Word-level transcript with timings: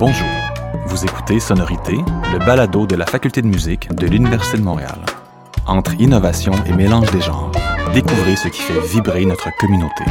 Bonjour. 0.00 0.26
Vous 0.86 1.04
écoutez 1.04 1.38
Sonorité, 1.40 1.98
le 2.32 2.38
balado 2.38 2.86
de 2.86 2.96
la 2.96 3.04
Faculté 3.04 3.42
de 3.42 3.46
musique 3.46 3.94
de 3.94 4.06
l'Université 4.06 4.56
de 4.56 4.62
Montréal. 4.62 4.98
Entre 5.66 5.92
innovation 6.00 6.54
et 6.64 6.72
mélange 6.72 7.10
des 7.10 7.20
genres, 7.20 7.52
découvrez 7.92 8.34
ce 8.34 8.48
qui 8.48 8.62
fait 8.62 8.80
vibrer 8.80 9.26
notre 9.26 9.54
communauté. 9.58 10.04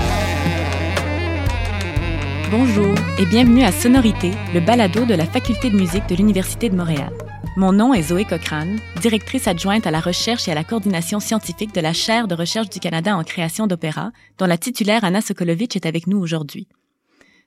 Bonjour 2.52 2.93
et 3.18 3.25
bienvenue 3.25 3.64
à 3.64 3.71
Sonorité, 3.71 4.29
le 4.54 4.60
balado 4.60 5.05
de 5.05 5.15
la 5.15 5.25
Faculté 5.25 5.71
de 5.71 5.75
musique 5.75 6.07
de 6.07 6.14
l'Université 6.14 6.69
de 6.69 6.75
Montréal. 6.75 7.11
Mon 7.57 7.71
nom 7.71 7.92
est 7.96 8.04
Zoé 8.04 8.25
Cochrane, 8.25 8.78
directrice 9.01 9.47
adjointe 9.47 9.87
à 9.87 9.92
la 9.92 10.01
recherche 10.01 10.47
et 10.47 10.51
à 10.51 10.56
la 10.56 10.64
coordination 10.64 11.19
scientifique 11.19 11.74
de 11.74 11.82
la 11.82 11.93
chaire 11.93 12.28
de 12.28 12.36
recherche 12.36 12.69
du 12.69 12.79
Canada 12.79 13.18
en 13.18 13.24
création 13.24 13.65
d'opéra, 13.65 14.11
dont 14.37 14.46
la 14.46 14.60
titulaire 14.60 15.04
Anna 15.04 15.21
Sokolovitch 15.21 15.75
est 15.75 15.87
avec 15.87 16.06
nous 16.06 16.19
aujourd'hui. 16.19 16.68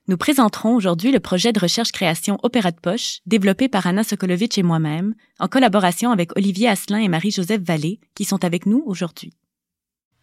Nous 0.07 0.17
présenterons 0.17 0.75
aujourd'hui 0.75 1.11
le 1.11 1.19
projet 1.19 1.53
de 1.53 1.59
recherche-création 1.59 2.37
Opéra 2.43 2.71
de 2.71 2.79
poche, 2.79 3.19
développé 3.25 3.69
par 3.69 3.87
Anna 3.87 4.03
Sokolovitch 4.03 4.57
et 4.57 4.63
moi-même, 4.63 5.15
en 5.39 5.47
collaboration 5.47 6.11
avec 6.11 6.35
Olivier 6.37 6.67
Asselin 6.67 6.99
et 6.99 7.07
Marie-Joseph 7.07 7.61
Vallée, 7.61 7.99
qui 8.13 8.25
sont 8.25 8.43
avec 8.43 8.65
nous 8.65 8.83
aujourd'hui. 8.85 9.33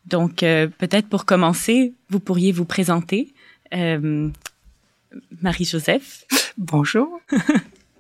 Donc, 0.05 0.43
euh, 0.43 0.67
peut-être 0.67 1.09
pour 1.09 1.25
commencer, 1.25 1.95
vous 2.11 2.21
pourriez 2.21 2.53
vous 2.53 2.65
présenter. 2.65 3.33
Euh, 3.75 4.31
Marie-Joseph. 5.41 6.25
Bonjour. 6.59 7.21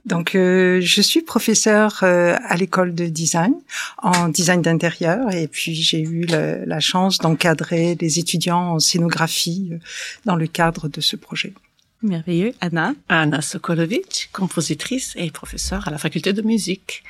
Donc, 0.06 0.34
euh, 0.34 0.80
je 0.80 1.02
suis 1.02 1.22
professeure 1.22 2.00
euh, 2.02 2.36
à 2.44 2.56
l'école 2.56 2.94
de 2.94 3.06
design, 3.06 3.54
en 3.98 4.28
design 4.28 4.62
d'intérieur, 4.62 5.30
et 5.32 5.46
puis 5.46 5.74
j'ai 5.74 6.00
eu 6.00 6.24
la 6.26 6.80
chance 6.80 7.18
d'encadrer 7.18 7.94
des 7.94 8.18
étudiants 8.18 8.72
en 8.72 8.78
scénographie 8.78 9.70
euh, 9.72 9.78
dans 10.24 10.36
le 10.36 10.46
cadre 10.46 10.88
de 10.88 11.00
ce 11.00 11.16
projet. 11.16 11.52
Merveilleux. 12.02 12.52
Anna 12.60 12.94
Anna 13.08 13.42
Sokolovic, 13.42 14.30
compositrice 14.32 15.12
et 15.16 15.30
professeure 15.30 15.86
à 15.86 15.90
la 15.90 15.98
faculté 15.98 16.32
de 16.32 16.42
musique, 16.42 17.02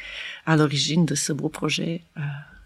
à 0.47 0.57
l'origine 0.57 1.07
de 1.07 1.15
ce 1.15 1.33
beau 1.33 1.49
projet 1.49 2.03
euh, 2.17 2.21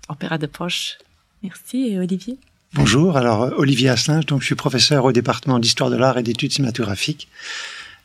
Opéra 0.09 0.39
de 0.39 0.47
poche. 0.47 0.99
Merci. 1.43 1.89
Et 1.89 1.99
Olivier 1.99 2.39
Bonjour, 2.75 3.17
alors 3.17 3.53
Olivier 3.57 3.91
Asselin, 3.91 4.21
donc 4.21 4.41
je 4.41 4.47
suis 4.47 4.55
professeur 4.55 5.05
au 5.05 5.13
département 5.13 5.59
d'histoire 5.59 5.91
de 5.91 5.97
l'art 5.97 6.19
et 6.19 6.23
d'études 6.23 6.53
cinématographiques. 6.53 7.29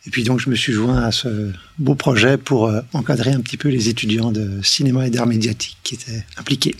Et 0.06 0.12
puis 0.12 0.24
donc 0.24 0.40
je 0.40 0.50
me 0.50 0.56
suis 0.56 0.74
joint 0.74 1.02
à 1.02 1.12
ce 1.12 1.52
beau 1.78 1.96
projet 1.96 2.38
pour 2.38 2.68
euh, 2.68 2.82
encadrer 2.94 3.32
un 3.32 3.42
petit 3.42 3.58
peu 3.58 3.70
les 3.70 3.90
étudiants 3.90 4.32
de 4.32 4.62
cinéma 4.62 5.08
et 5.08 5.10
d'art 5.10 5.28
médiatique 5.28 5.78
qui 5.84 5.96
étaient 5.96 6.26
impliqués. 6.38 6.76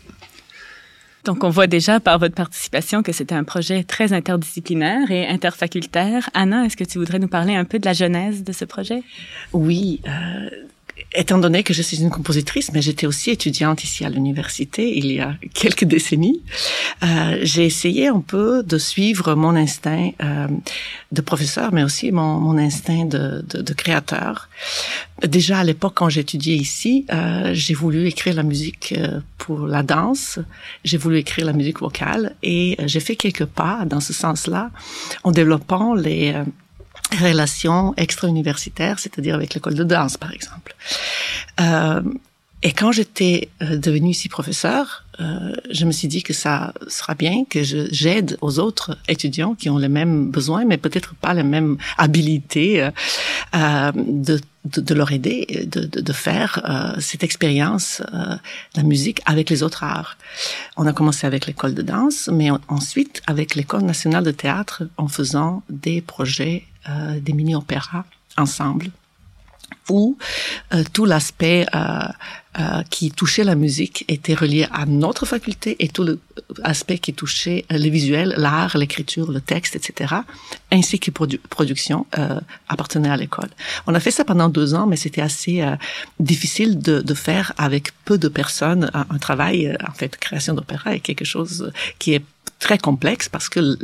Donc, 1.26 1.44
on 1.44 1.50
voit 1.50 1.68
déjà 1.68 2.00
par 2.00 2.18
votre 2.18 2.36
participation 2.36 3.04
que 3.04 3.12
c'était 3.12 3.36
un 3.36 3.44
projet 3.44 3.84
très 3.84 4.14
interdisciplinaire 4.14 5.12
et 5.12 5.28
interfacultaire. 5.28 6.30
Anna, 6.34 6.66
est-ce 6.66 6.78
que 6.78 6.84
tu 6.84 6.98
voudrais 6.98 7.20
nous 7.20 7.28
parler 7.28 7.56
un 7.56 7.66
peu 7.66 7.80
de 7.80 7.86
la 7.86 7.94
genèse 7.94 8.44
de 8.44 8.52
ce 8.54 8.66
projet? 8.66 9.04
Oui, 9.54 10.02
euh, 10.08 10.50
étant 11.14 11.38
donné 11.38 11.64
que 11.64 11.74
je 11.74 11.82
suis 11.82 12.02
une 12.02 12.10
compositrice, 12.10 12.72
mais 12.74 12.82
j'étais 12.82 13.08
aussi 13.08 13.32
étudiante 13.32 13.84
ici 13.84 14.06
à 14.06 14.10
l'université 14.10 14.98
il 14.98 15.12
y 15.12 15.20
a 15.20 15.36
quelques 15.54 15.86
décennies, 15.86 16.42
euh, 17.04 17.40
j'ai 17.44 17.66
essayé 17.66 18.08
un 18.08 18.22
peu 18.22 18.64
de 18.64 18.78
suivre 18.78 19.36
mon 19.36 19.56
instinct 19.56 20.12
euh, 20.24 20.48
de 21.12 21.22
professeur, 21.22 21.74
mais 21.74 21.84
aussi 21.84 22.12
mon, 22.12 22.58
instinct 22.58 23.06
de, 23.06 23.74
créateur. 23.74 24.50
Déjà 25.26 25.60
à 25.60 25.64
l'époque, 25.64 25.94
quand 25.96 26.10
j'étudiais 26.10 26.56
ici, 26.56 27.06
euh, 27.12 27.52
j'ai 27.54 27.74
voulu 27.74 28.08
écrire 28.08 28.36
la 28.36 28.44
musique 28.44 28.94
pour 29.38 29.68
la 29.68 29.84
danse, 29.84 30.40
j'ai 30.84 30.98
voulu 30.98 31.18
écrire 31.18 31.46
la 31.46 31.54
musique 31.54 31.80
vocale, 31.80 32.36
et 32.44 32.78
j'ai 32.86 33.00
fait 33.00 33.16
quelques 33.16 33.46
pas 33.46 33.84
dans 33.86 34.00
ce 34.00 34.14
sens-là 34.14 34.72
en 35.24 35.32
développant 35.32 35.94
les 35.94 36.34
relations 37.12 37.94
extra-universitaires, 37.98 39.00
c'est-à-dire 39.00 39.36
avec 39.36 39.54
l'école 39.54 39.76
de 39.76 39.84
danse, 39.84 40.18
par 40.18 40.32
exemple. 40.32 40.76
Euh, 41.60 42.02
et 42.62 42.74
quand 42.74 42.92
j'étais 42.92 43.50
euh, 43.62 43.78
devenue 43.78 44.10
ici 44.10 44.28
professeur, 44.28 45.06
euh, 45.22 45.54
je 45.72 45.86
me 45.86 45.92
suis 45.92 46.08
dit 46.08 46.24
que 46.24 46.34
ça 46.34 46.74
sera 46.88 47.14
bien 47.14 47.44
que 47.50 47.62
j'aide 47.64 48.38
aux 48.42 48.60
autres 48.60 48.98
étudiants 49.08 49.54
qui 49.54 49.70
ont 49.70 49.78
les 49.78 49.90
mêmes 49.90 50.30
besoins, 50.30 50.66
mais 50.66 50.78
peut-être 50.78 51.14
pas 51.16 51.34
les 51.34 51.44
mêmes 51.44 51.78
habilités, 51.98 52.82
euh, 52.82 52.92
euh 53.56 53.92
de, 53.96 54.40
de, 54.66 54.82
de, 54.82 54.94
leur 54.94 55.12
aider, 55.12 55.68
de, 55.68 55.86
de, 55.86 56.02
de 56.02 56.14
faire 56.14 56.62
euh, 56.70 57.00
cette 57.00 57.24
expérience 57.24 58.02
de 58.12 58.38
la 58.76 58.84
musique 58.84 59.22
avec 59.26 59.50
les 59.50 59.64
autres 59.64 59.84
arts. 59.84 60.18
On 60.78 60.86
a 60.86 60.94
commencé 60.94 61.26
avec 61.26 61.48
l'école 61.48 61.74
de 61.74 61.82
danse, 61.82 62.30
mais 62.32 62.50
ensuite 62.68 63.22
avec 63.26 63.56
l'école 63.56 63.84
nationale 63.84 64.24
de 64.24 64.32
théâtre 64.32 64.84
en 64.98 65.08
faisant 65.08 65.64
des 65.70 66.02
projets, 66.02 66.66
des 66.88 67.34
mini-opéras 67.34 68.06
ensemble 68.38 68.92
où 69.90 70.18
euh, 70.74 70.84
tout 70.94 71.06
l'aspect 71.06 71.66
euh, 71.74 72.00
euh, 72.60 72.84
qui 72.90 73.12
touchait 73.12 73.44
la 73.44 73.56
musique 73.56 74.06
était 74.08 74.34
relié 74.34 74.68
à 74.72 74.86
notre 74.86 75.26
faculté 75.26 75.76
et 75.80 75.88
tout 75.88 76.20
l'aspect 76.58 76.98
qui 76.98 77.14
touchait 77.14 77.66
les 77.70 77.90
visuels, 77.90 78.34
l'art, 78.38 78.78
l'écriture, 78.78 79.32
le 79.32 79.42
texte, 79.42 79.76
etc., 79.76 80.16
ainsi 80.72 81.00
que 81.00 81.12
produ 81.12 81.38
production 81.38 82.06
euh, 82.18 82.40
appartenait 82.68 83.10
à 83.10 83.18
l'école. 83.18 83.50
On 83.88 83.94
a 83.94 84.00
fait 84.00 84.12
ça 84.12 84.26
pendant 84.26 84.50
deux 84.50 84.74
ans, 84.74 84.88
mais 84.88 84.96
c'était 84.96 85.22
assez 85.22 85.62
euh, 85.62 85.76
difficile 86.20 86.80
de, 86.80 87.02
de, 87.02 87.14
faire 87.14 87.54
avec 87.58 87.92
peu 88.06 88.18
de 88.18 88.28
personnes. 88.28 88.90
Un, 88.94 89.06
un 89.10 89.18
travail, 89.18 89.76
en 89.88 89.94
fait, 89.94 90.18
création 90.18 90.54
d'opéra 90.54 90.96
est 90.96 91.00
quelque 91.00 91.26
chose 91.26 91.72
qui 92.00 92.14
est 92.14 92.24
très 92.60 92.78
complexe 92.78 93.30
parce 93.30 93.48
que 93.50 93.78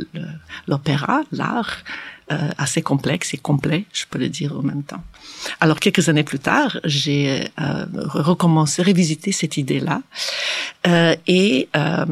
l'opéra, 0.66 1.22
l'art, 1.32 1.78
euh, 1.78 2.15
assez 2.28 2.82
complexe 2.82 3.34
et 3.34 3.38
complet, 3.38 3.84
je 3.92 4.04
peux 4.10 4.18
le 4.18 4.28
dire 4.28 4.56
en 4.58 4.62
même 4.62 4.82
temps. 4.82 5.02
Alors 5.60 5.80
quelques 5.80 6.08
années 6.08 6.24
plus 6.24 6.38
tard, 6.38 6.78
j'ai 6.84 7.48
euh, 7.60 7.86
recommencé, 7.94 8.82
révisité 8.82 9.32
cette 9.32 9.56
idée-là, 9.56 10.02
euh, 10.86 11.16
et 11.26 11.68
euh, 11.76 12.04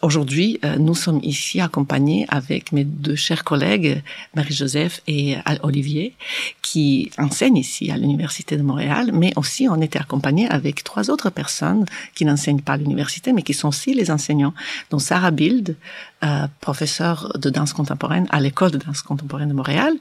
aujourd'hui, 0.00 0.58
euh, 0.64 0.76
nous 0.78 0.94
sommes 0.94 1.20
ici 1.22 1.60
accompagnés 1.60 2.24
avec 2.28 2.72
mes 2.72 2.84
deux 2.84 3.16
chers 3.16 3.44
collègues, 3.44 4.02
Marie-Joseph 4.34 5.02
et 5.06 5.36
Olivier, 5.62 6.14
qui 6.62 7.10
enseignent 7.18 7.58
ici 7.58 7.90
à 7.90 7.96
l'université 7.96 8.56
de 8.56 8.62
Montréal, 8.62 9.10
mais 9.12 9.32
aussi 9.36 9.68
on 9.68 9.80
était 9.80 9.98
accompagnés 9.98 10.48
avec 10.48 10.82
trois 10.82 11.10
autres 11.10 11.30
personnes 11.30 11.84
qui 12.14 12.24
n'enseignent 12.24 12.62
pas 12.62 12.74
à 12.74 12.76
l'université, 12.78 13.32
mais 13.32 13.42
qui 13.42 13.54
sont 13.54 13.68
aussi 13.68 13.92
les 13.92 14.10
enseignants, 14.10 14.54
dont 14.90 14.98
Sarah 14.98 15.30
Bild, 15.30 15.76
euh, 16.24 16.46
professeur 16.60 17.32
de 17.36 17.50
danse 17.50 17.72
contemporaine 17.72 18.28
à 18.30 18.40
l'école 18.40 18.70
de 18.70 18.78
danse 18.78 19.02
contemporaine 19.02 19.48
de 19.48 19.54
Montréal, 19.54 19.92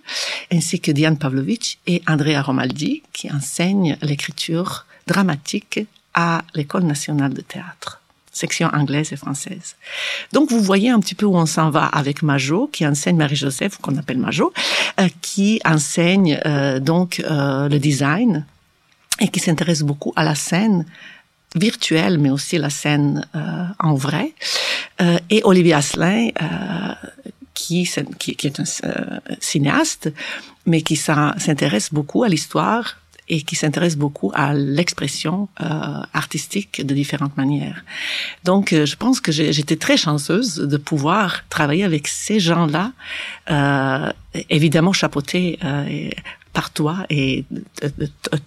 ainsi 0.53 0.79
que 0.79 0.91
Diane 0.91 1.17
Pavlovitch 1.17 1.79
et 1.87 2.03
Andrea 2.07 2.43
Qui 3.13 3.31
enseignent 3.31 3.97
l'écriture 4.01 4.85
dramatique 5.07 5.79
à 6.13 6.43
l'école 6.53 6.83
nationale 6.83 7.33
de 7.33 7.41
théâtre 7.41 8.01
section 8.31 8.69
anglaise 8.73 9.11
et 9.11 9.17
française. 9.17 9.75
Donc 10.31 10.49
vous 10.49 10.61
voyez 10.61 10.89
un 10.89 10.99
petit 10.99 11.15
peu 11.15 11.25
où 11.25 11.35
on 11.35 11.45
s'en 11.45 11.69
va 11.69 11.85
avec 11.85 12.23
Majo, 12.23 12.69
qui 12.71 12.87
enseigne 12.87 13.17
Marie-Joseph, 13.17 13.77
qu'on 13.77 13.97
appelle 13.97 14.17
Majo, 14.17 14.53
euh, 14.99 15.09
qui 15.21 15.59
enseigne 15.65 16.39
euh, 16.45 16.79
donc 16.79 17.19
euh, 17.19 17.67
le 17.67 17.77
design 17.77 18.45
et 19.19 19.27
qui 19.27 19.39
s'intéresse 19.39 19.81
beaucoup 19.81 20.13
à 20.15 20.23
la 20.23 20.35
scène 20.35 20.85
virtuelle, 21.55 22.17
mais 22.17 22.29
aussi 22.29 22.57
la 22.57 22.69
scène 22.69 23.27
en 23.77 23.93
vrai. 23.93 24.31
Et 25.29 25.41
Olivier 25.43 25.73
Asselin, 25.73 26.29
qui, 27.53 27.89
qui, 28.19 28.35
qui, 28.35 28.47
est 28.47 28.59
un 28.59 28.63
euh, 28.83 29.19
cinéaste, 29.39 30.11
mais 30.65 30.81
qui 30.81 30.95
s'intéresse 30.95 31.93
beaucoup 31.93 32.23
à 32.23 32.29
l'histoire 32.29 32.97
et 33.29 33.43
qui 33.43 33.55
s'intéresse 33.55 33.95
beaucoup 33.95 34.31
à 34.35 34.53
l'expression 34.53 35.47
euh, 35.61 35.65
artistique 36.13 36.85
de 36.85 36.93
différentes 36.93 37.37
manières. 37.37 37.83
Donc, 38.43 38.73
euh, 38.73 38.85
je 38.85 38.97
pense 38.97 39.21
que 39.21 39.31
j'étais 39.31 39.77
très 39.77 39.95
chanceuse 39.95 40.55
de 40.57 40.77
pouvoir 40.77 41.43
travailler 41.49 41.85
avec 41.85 42.07
ces 42.07 42.39
gens-là, 42.39 42.91
euh, 43.49 44.11
évidemment 44.49 44.93
chapeauté 44.93 45.59
par 46.53 46.71
toi 46.71 47.05
et 47.09 47.45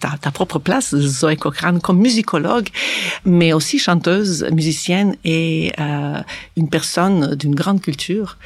ta, 0.01 0.17
ta 0.21 0.31
propre 0.31 0.59
place, 0.59 0.95
Zoé 0.97 1.37
Cochrane, 1.37 1.81
comme 1.81 1.99
musicologue, 1.99 2.69
mais 3.25 3.53
aussi 3.53 3.79
chanteuse, 3.79 4.47
musicienne 4.53 5.17
et 5.25 5.73
euh, 5.79 6.21
une 6.57 6.69
personne 6.69 7.35
d'une 7.35 7.55
grande 7.55 7.81
culture, 7.81 8.37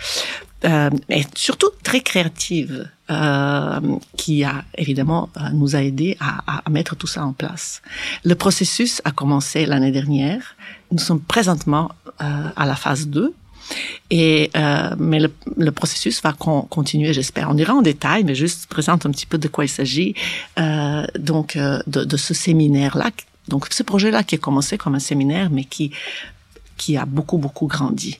euh, 0.65 0.91
et 1.09 1.23
surtout 1.35 1.71
très 1.83 2.01
créative, 2.01 2.89
euh, 3.11 3.81
qui 4.17 4.45
a 4.45 4.65
évidemment 4.77 5.31
euh, 5.37 5.49
nous 5.53 5.77
a 5.77 5.83
aidé 5.83 6.17
à, 6.21 6.63
à, 6.65 6.71
mettre 6.71 6.97
tout 6.97 7.07
ça 7.07 7.25
en 7.25 7.33
place. 7.33 7.81
Le 8.25 8.35
processus 8.35 9.01
a 9.05 9.13
commencé 9.13 9.67
l'année 9.67 9.93
dernière. 9.93 10.57
Nous 10.91 10.99
sommes 10.99 11.21
présentement 11.21 11.91
euh, 12.21 12.49
à 12.57 12.67
la 12.67 12.75
phase 12.75 13.09
2 13.09 13.33
et 14.11 14.51
euh, 14.57 14.95
mais 14.99 15.21
le, 15.21 15.33
le, 15.57 15.71
processus 15.73 16.23
va 16.23 16.33
con, 16.33 16.63
continuer, 16.63 17.13
j'espère. 17.13 17.49
On 17.51 17.57
ira 17.57 17.75
en 17.75 17.83
détail, 17.83 18.25
mais 18.25 18.35
juste 18.35 18.67
présente 18.67 19.07
un 19.07 19.11
petit 19.11 19.27
peu 19.27 19.39
de 19.39 19.49
quoi 19.49 19.65
il 19.65 19.69
s'agit. 19.69 20.15
Euh, 20.59 21.07
donc 21.19 21.57
de, 21.57 22.05
de, 22.05 22.17
ce 22.17 22.35
séminaire-là, 22.35 23.11
donc 23.49 23.69
ce 23.71 23.83
projet-là 23.83 24.23
qui 24.23 24.35
a 24.35 24.39
commencé 24.39 24.77
comme 24.77 24.95
un 24.95 25.01
séminaire, 25.01 25.51
mais 25.51 25.65
qui 25.65 25.93
qui 26.77 26.97
a 26.97 27.05
beaucoup 27.05 27.39
beaucoup 27.39 27.67
grandi. 27.67 28.19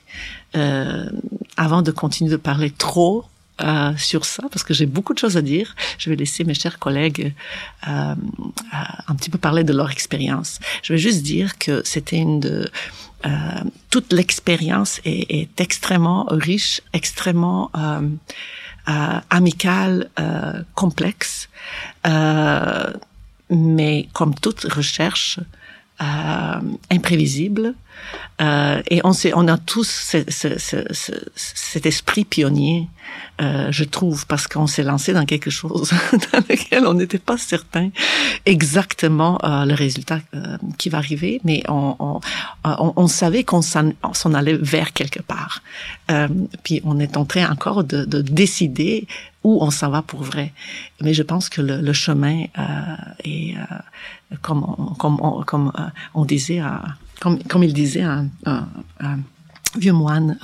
Euh, 0.55 1.09
avant 1.57 1.81
de 1.81 1.91
continuer 1.91 2.31
de 2.31 2.37
parler 2.37 2.71
trop 2.71 3.25
euh, 3.61 3.91
sur 3.97 4.23
ça 4.23 4.43
parce 4.49 4.63
que 4.63 4.73
j'ai 4.73 4.85
beaucoup 4.85 5.13
de 5.13 5.19
choses 5.19 5.35
à 5.37 5.41
dire. 5.41 5.75
Je 5.97 6.09
vais 6.09 6.15
laisser 6.15 6.43
mes 6.43 6.53
chers 6.53 6.79
collègues 6.79 7.33
euh, 7.87 8.15
un 9.07 9.15
petit 9.15 9.29
peu 9.29 9.37
parler 9.37 9.63
de 9.63 9.73
leur 9.73 9.91
expérience. 9.91 10.59
Je 10.81 10.93
vais 10.93 10.99
juste 10.99 11.21
dire 11.23 11.57
que 11.57 11.81
c'était 11.83 12.17
une 12.17 12.39
de 12.39 12.69
euh, 13.25 13.29
toute 13.89 14.13
l'expérience 14.13 15.01
est, 15.03 15.29
est, 15.29 15.59
extrêmement 15.59 16.25
riche, 16.29 16.81
extrêmement 16.93 17.69
euh, 17.75 18.07
euh, 18.87 19.19
amicale, 19.29 20.09
euh, 20.19 20.63
complexe, 20.73 21.49
mais 23.49 24.07
comme 24.13 24.35
toute 24.35 24.61
recherche, 24.71 25.39
euh, 26.01 26.61
imprévisible. 26.89 27.75
Euh, 28.41 28.81
et 28.89 29.01
on, 29.03 29.11
on 29.33 29.47
a 29.47 29.57
tous 29.57 29.89
ce, 29.89 30.23
ce, 30.29 30.57
ce, 30.57 31.13
cet 31.35 31.85
esprit 31.85 32.23
pionnier, 32.23 32.87
euh, 33.41 33.67
je 33.71 33.83
trouve, 33.83 34.25
parce 34.27 34.47
qu'on 34.47 34.67
s'est 34.67 34.83
lancé 34.83 35.13
dans 35.13 35.25
quelque 35.25 35.49
chose 35.49 35.91
dans 36.31 36.39
lequel 36.49 36.87
on 36.87 36.93
n'était 36.93 37.19
pas 37.19 37.37
certain 37.37 37.89
exactement 38.45 39.39
euh, 39.43 39.65
le 39.65 39.73
résultat 39.73 40.19
euh, 40.33 40.57
qui 40.77 40.89
va 40.89 40.99
arriver, 40.99 41.41
mais 41.43 41.63
on, 41.67 41.95
on, 41.99 42.19
on, 42.63 42.93
on 42.95 43.07
savait 43.07 43.43
qu'on 43.43 43.61
s'en 43.61 44.33
allait 44.33 44.57
vers 44.57 44.93
quelque 44.93 45.21
part. 45.21 45.61
puis 46.63 46.81
on 46.85 46.99
est 46.99 47.17
en 47.17 47.25
train 47.25 47.51
encore 47.51 47.83
de, 47.83 48.05
de 48.05 48.21
décider 48.21 49.07
où 49.43 49.63
on 49.63 49.71
s'en 49.71 49.89
va 49.89 50.01
pour 50.01 50.23
vrai. 50.23 50.53
Mais 51.01 51.13
je 51.13 51.23
pense 51.23 51.49
que 51.49 51.61
le, 51.61 51.79
le 51.81 51.93
chemin 51.93 52.45
est 53.23 53.55
comme 54.41 54.63
on, 54.63 54.93
comme 54.95 55.19
on, 55.21 55.43
comme 55.43 55.71
euh, 55.77 55.83
on 56.13 56.25
disait, 56.25 56.61
comme, 57.19 57.41
comme 57.43 57.63
il 57.63 57.73
disait 57.73 58.01
un, 58.03 58.27
vieux 59.77 59.93
moine 59.93 60.37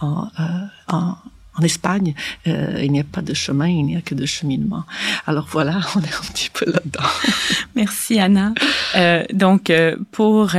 en, 0.00 0.28
euh, 0.40 0.44
en, 0.88 1.16
en 1.58 1.62
Espagne, 1.62 2.14
euh, 2.46 2.80
il 2.82 2.90
n'y 2.92 3.00
a 3.00 3.04
pas 3.04 3.20
de 3.20 3.34
chemin, 3.34 3.68
il 3.68 3.84
n'y 3.84 3.96
a 3.96 4.00
que 4.00 4.14
de 4.14 4.24
cheminement. 4.24 4.84
Alors 5.26 5.46
voilà, 5.50 5.80
on 5.96 6.00
est 6.00 6.14
un 6.14 6.32
petit 6.32 6.50
peu 6.50 6.66
là-dedans. 6.66 7.08
Merci 7.74 8.18
Anna. 8.18 8.54
Euh, 8.96 9.24
donc 9.32 9.72
pour 10.10 10.52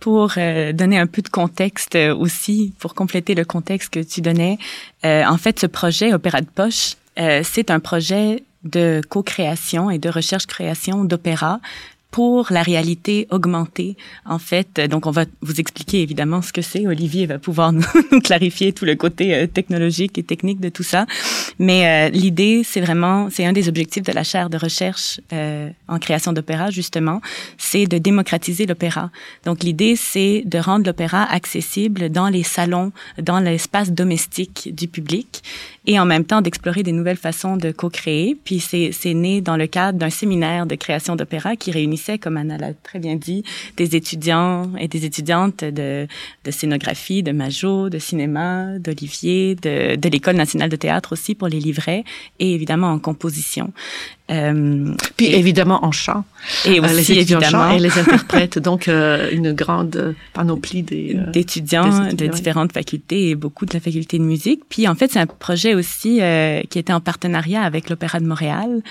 pour 0.00 0.32
donner 0.34 0.98
un 0.98 1.06
peu 1.06 1.22
de 1.22 1.28
contexte 1.28 1.96
aussi, 1.96 2.74
pour 2.80 2.94
compléter 2.94 3.36
le 3.36 3.44
contexte 3.44 3.90
que 3.90 4.00
tu 4.00 4.20
donnais, 4.20 4.58
en 5.04 5.36
fait, 5.36 5.60
ce 5.60 5.66
projet 5.66 6.12
Opéra 6.12 6.40
de 6.40 6.46
poche, 6.46 6.96
c'est 7.16 7.70
un 7.70 7.78
projet 7.78 8.42
de 8.64 9.00
co-création 9.08 9.90
et 9.90 9.98
de 9.98 10.08
recherche-création 10.08 11.04
d'opéra 11.04 11.60
pour 12.12 12.48
la 12.50 12.62
réalité 12.62 13.26
augmentée. 13.30 13.96
En 14.26 14.38
fait, 14.38 14.78
donc 14.88 15.06
on 15.06 15.10
va 15.10 15.24
vous 15.40 15.60
expliquer 15.60 16.02
évidemment 16.02 16.42
ce 16.42 16.52
que 16.52 16.60
c'est. 16.62 16.86
Olivier 16.86 17.26
va 17.26 17.38
pouvoir 17.38 17.72
nous, 17.72 18.20
clarifier 18.22 18.72
tout 18.72 18.84
le 18.84 18.94
côté 18.94 19.34
euh, 19.34 19.46
technologique 19.46 20.18
et 20.18 20.22
technique 20.22 20.60
de 20.60 20.68
tout 20.68 20.82
ça. 20.82 21.06
Mais 21.58 21.86
euh, 21.86 22.10
l'idée, 22.10 22.62
c'est 22.64 22.82
vraiment, 22.82 23.28
c'est 23.30 23.46
un 23.46 23.52
des 23.52 23.68
objectifs 23.68 24.02
de 24.02 24.12
la 24.12 24.24
chaire 24.24 24.50
de 24.50 24.58
recherche 24.58 25.20
euh, 25.32 25.70
en 25.88 25.98
création 25.98 26.32
d'opéra 26.32 26.70
justement, 26.70 27.22
c'est 27.56 27.86
de 27.86 27.96
démocratiser 27.96 28.66
l'opéra. 28.66 29.10
Donc 29.46 29.62
l'idée, 29.64 29.96
c'est 29.96 30.42
de 30.44 30.58
rendre 30.58 30.84
l'opéra 30.86 31.24
accessible 31.24 32.10
dans 32.10 32.28
les 32.28 32.42
salons, 32.42 32.92
dans 33.18 33.40
l'espace 33.40 33.90
domestique 33.90 34.68
du 34.74 34.86
public 34.86 35.42
et 35.86 35.98
en 35.98 36.04
même 36.04 36.24
temps 36.24 36.40
d'explorer 36.42 36.82
des 36.82 36.92
nouvelles 36.92 37.16
façons 37.16 37.56
de 37.56 37.72
co-créer. 37.72 38.36
Puis 38.44 38.60
c'est 38.60 39.14
né 39.14 39.40
dans 39.40 39.56
le 39.56 39.66
cadre 39.66 39.98
d'un 39.98 40.10
séminaire 40.10 40.66
de 40.66 40.74
création 40.74 41.16
d'opéra 41.16 41.56
qui 41.56 41.70
réunissait, 41.70 42.18
comme 42.18 42.36
Anna 42.36 42.56
l'a 42.56 42.72
très 42.74 42.98
bien 42.98 43.16
dit, 43.16 43.44
des 43.76 43.96
étudiants 43.96 44.70
et 44.78 44.88
des 44.88 45.04
étudiantes 45.04 45.64
de, 45.64 46.06
de 46.44 46.50
scénographie, 46.50 47.22
de 47.22 47.32
Majo, 47.32 47.88
de 47.88 47.98
cinéma, 47.98 48.78
d'Olivier, 48.78 49.56
de, 49.56 49.96
de 49.96 50.08
l'École 50.08 50.36
nationale 50.36 50.70
de 50.70 50.76
théâtre 50.76 51.12
aussi 51.12 51.34
pour 51.34 51.48
les 51.48 51.58
livrets 51.58 52.04
et 52.38 52.54
évidemment 52.54 52.88
en 52.88 52.98
composition. 52.98 53.72
Euh, 54.32 54.94
Puis 55.16 55.26
évidemment 55.26 55.84
en 55.84 55.92
chant. 55.92 56.24
Et 56.64 56.80
euh, 56.80 56.84
aussi 56.84 57.18
évidemment. 57.18 57.70
et 57.70 57.78
les 57.78 57.98
interprètes. 57.98 58.58
donc 58.58 58.88
euh, 58.88 59.28
une 59.30 59.52
grande 59.52 60.14
panoplie 60.32 60.82
des, 60.82 61.16
euh, 61.16 61.30
d'étudiants 61.30 62.08
de 62.12 62.26
différentes 62.26 62.72
facultés 62.72 63.30
et 63.30 63.34
beaucoup 63.34 63.66
de 63.66 63.74
la 63.74 63.80
faculté 63.80 64.18
de 64.18 64.24
musique. 64.24 64.60
Puis 64.68 64.88
en 64.88 64.94
fait, 64.94 65.12
c'est 65.12 65.20
un 65.20 65.26
projet 65.26 65.74
aussi 65.74 66.20
qui 66.70 66.78
était 66.78 66.92
en 66.92 67.00
partenariat 67.00 67.62
avec 67.62 67.90
l'Opéra 67.90 68.20
de 68.20 68.26
Montréal 68.26 68.82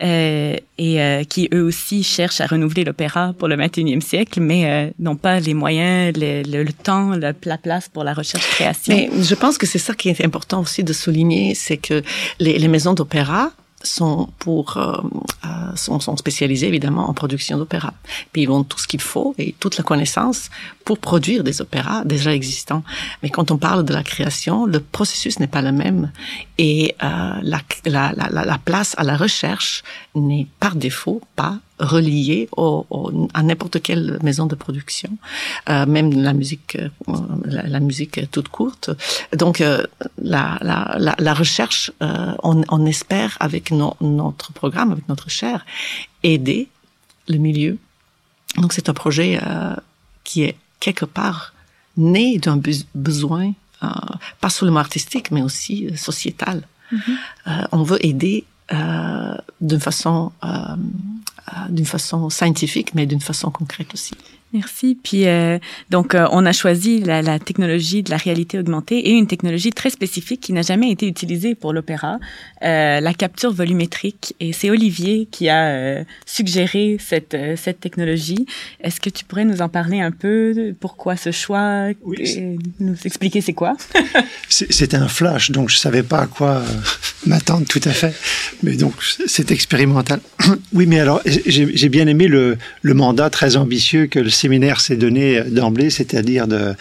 et 0.00 1.26
qui 1.28 1.48
eux 1.52 1.62
aussi 1.62 2.02
cherchent 2.02 2.40
à 2.40 2.46
renouveler 2.46 2.84
l'opéra 2.84 3.34
pour 3.38 3.48
le 3.48 3.56
21e 3.56 4.00
siècle, 4.00 4.40
mais 4.40 4.92
n'ont 4.98 5.16
pas 5.16 5.40
les 5.40 5.54
moyens, 5.54 6.16
le, 6.16 6.42
le, 6.42 6.72
temps, 6.72 7.12
la 7.12 7.58
place 7.58 7.88
pour 7.88 8.04
la 8.04 8.14
recherche-création. 8.14 8.94
Mais 8.94 9.10
je 9.22 9.34
pense 9.34 9.58
que 9.58 9.66
c'est 9.66 9.78
ça 9.78 9.94
qui 9.94 10.08
est 10.08 10.24
important 10.24 10.60
aussi 10.60 10.84
de 10.84 10.92
souligner, 10.92 11.54
c'est 11.54 11.76
que 11.76 12.02
les, 12.38 12.58
les 12.58 12.68
maisons 12.68 12.94
d'opéra 12.94 13.52
sont 13.82 14.28
pour 14.38 14.76
euh, 14.76 14.96
euh, 15.44 15.76
sont, 15.76 16.00
sont, 16.00 16.16
spécialisés 16.16 16.66
évidemment 16.66 17.08
en 17.08 17.14
production 17.14 17.58
d'opéra. 17.58 17.94
Puis 18.32 18.42
ils 18.42 18.50
ont 18.50 18.64
tout 18.64 18.78
ce 18.78 18.88
qu'il 18.88 19.00
faut 19.00 19.34
et 19.38 19.54
toute 19.60 19.76
la 19.76 19.84
connaissance 19.84 20.50
pour 20.88 20.98
produire 20.98 21.44
des 21.44 21.60
opéras 21.60 22.02
déjà 22.06 22.32
existants. 22.34 22.82
Mais 23.22 23.28
quand 23.28 23.50
on 23.50 23.58
parle 23.58 23.84
de 23.84 23.92
la 23.92 24.02
création, 24.02 24.64
le 24.64 24.80
processus 24.80 25.38
n'est 25.38 25.52
pas 25.56 25.60
le 25.60 25.70
même 25.70 26.10
et 26.56 26.94
euh, 27.02 27.32
la, 27.42 27.60
la, 27.84 28.14
la, 28.16 28.28
la 28.30 28.58
place 28.58 28.94
à 28.96 29.04
la 29.04 29.18
recherche 29.18 29.82
n'est 30.14 30.46
par 30.60 30.76
défaut 30.76 31.20
pas 31.36 31.58
relié 31.78 32.48
au, 32.56 32.86
au, 32.88 33.28
à 33.34 33.42
n'importe 33.42 33.82
quelle 33.82 34.18
maison 34.22 34.46
de 34.46 34.54
production, 34.54 35.10
euh, 35.68 35.84
même 35.84 36.10
la 36.22 36.32
musique, 36.32 36.76
euh, 36.76 36.88
la, 37.44 37.80
musique 37.80 38.18
toute 38.30 38.48
courte. 38.48 38.88
Donc 39.36 39.60
euh, 39.60 39.84
la, 40.16 40.58
la, 40.62 41.34
recherche, 41.34 41.92
euh, 42.02 42.32
on, 42.42 42.64
on, 42.70 42.86
espère 42.86 43.36
avec 43.40 43.72
no, 43.72 43.94
notre 44.00 44.54
programme, 44.54 44.90
avec 44.92 45.06
notre 45.06 45.28
chaire, 45.28 45.66
aider 46.22 46.68
le 47.28 47.36
milieu. 47.36 47.76
Donc 48.56 48.72
c'est 48.72 48.88
un 48.88 48.94
projet 48.94 49.38
qui 50.24 50.44
est 50.44 50.56
quelque 50.80 51.04
part 51.04 51.54
né 51.96 52.38
d'un 52.38 52.60
besoin, 52.94 53.52
pas 54.40 54.50
seulement 54.50 54.80
artistique, 54.80 55.30
mais 55.30 55.42
aussi 55.42 55.96
sociétal. 55.96 56.62
Mm-hmm. 56.92 57.68
on 57.72 57.82
veut 57.82 58.04
aider 58.04 58.44
euh, 58.70 59.34
d'une 59.62 59.80
façon 59.80 60.30
euh, 60.44 60.48
euh, 60.48 61.68
d'une 61.70 61.86
façon 61.86 62.28
scientifique, 62.28 62.92
mais 62.92 63.06
d'une 63.06 63.20
façon 63.22 63.50
concrète 63.50 63.94
aussi. 63.94 64.12
Merci. 64.54 64.96
Puis 65.02 65.26
euh, 65.26 65.58
donc 65.90 66.14
euh, 66.14 66.26
on 66.32 66.46
a 66.46 66.52
choisi 66.52 67.00
la, 67.00 67.20
la, 67.20 67.38
technologie 67.38 68.02
de 68.02 68.10
la 68.10 68.16
réalité 68.16 68.58
augmentée 68.58 68.98
et 68.98 69.10
une 69.10 69.26
technologie 69.26 69.72
très 69.72 69.90
spécifique 69.90 70.40
qui 70.40 70.54
n'a 70.54 70.62
jamais 70.62 70.90
été 70.90 71.06
utilisée 71.06 71.54
pour 71.54 71.74
l'opéra, 71.74 72.18
euh, 72.62 73.00
la 73.00 73.12
capture 73.12 73.52
volumétrique. 73.52 74.34
Et 74.40 74.54
c'est 74.54 74.70
Olivier 74.70 75.28
qui 75.30 75.50
a 75.50 75.68
euh, 75.68 76.04
suggéré 76.24 76.96
cette 76.98 77.34
euh, 77.34 77.56
cette 77.56 77.80
technologie. 77.80 78.46
Est-ce 78.82 79.00
que 79.00 79.10
tu 79.10 79.26
pourrais 79.26 79.44
nous 79.44 79.60
en 79.60 79.68
parler 79.68 80.00
un 80.00 80.12
peu 80.12 80.74
Pourquoi 80.80 81.16
ce 81.16 81.30
choix? 81.30 81.88
Oui, 82.02 82.58
Nous 82.80 82.96
expliquer 83.04 83.42
c'est 83.42 83.52
quoi? 83.52 83.76
C'était 84.48 84.96
un 84.96 85.08
flash, 85.08 85.50
donc 85.50 85.68
je 85.68 85.76
savais 85.76 86.02
pas 86.02 86.20
à 86.20 86.26
quoi 86.26 86.62
m'attendre 87.26 87.66
tout 87.66 87.82
à 87.84 87.90
fait. 87.90 88.14
Mais 88.62 88.76
donc 88.76 88.94
c'est 89.26 89.50
expérimental. 89.50 90.20
oui, 90.72 90.86
mais 90.86 91.00
alors 91.00 91.20
j'ai 91.24 91.88
bien 91.90 92.06
aimé 92.06 92.28
le, 92.28 92.56
le 92.80 92.94
mandat 92.94 93.28
très 93.28 93.56
ambitieux 93.56 94.06
que 94.06 94.18
le 94.18 94.30
séminaire 94.38 94.80
s'est 94.80 94.96
donné 94.96 95.42
d'emblée, 95.42 95.90
c'est-à-dire 95.90 96.46
de, 96.46 96.74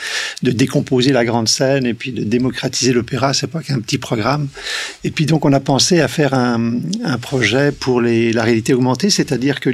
de, 0.44 0.52
décomposer 0.52 1.12
la 1.12 1.26
grande 1.26 1.50
scène 1.50 1.86
et 1.86 1.94
puis 1.94 2.12
de 2.12 2.24
démocratiser 2.24 2.94
l'opéra. 2.94 3.34
C'est 3.34 3.48
pas 3.48 3.62
qu'un 3.62 3.80
petit 3.80 3.98
programme. 3.98 4.48
Et 5.04 5.12
puis 5.12 5.26
donc 5.26 5.46
on 5.46 5.54
a 5.54 5.60
pensé 5.60 6.00
à 6.00 6.08
faire 6.08 6.34
un, 6.34 6.80
un 7.04 7.18
projet 7.18 7.72
pour 7.72 8.02
les, 8.02 8.32
la 8.32 8.44
réalité 8.44 8.74
augmentée, 8.74 9.10
c'est-à-dire 9.10 9.60
que 9.60 9.70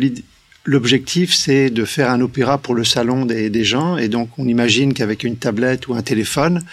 L'objectif, 0.66 1.34
c'est 1.34 1.70
de 1.70 1.84
faire 1.84 2.10
un 2.10 2.22
opéra 2.22 2.58
pour 2.58 2.74
le 2.74 2.86
salon 2.86 3.26
des, 3.26 3.64
gens. 3.66 3.98
Et 3.98 4.08
donc, 4.08 4.30
on 4.38 4.48
imagine 4.48 4.94
qu'avec 4.94 5.26
une 5.26 5.36
tablette 5.36 5.90
ou 5.90 5.94
un 5.94 6.02
téléphone, 6.02 6.64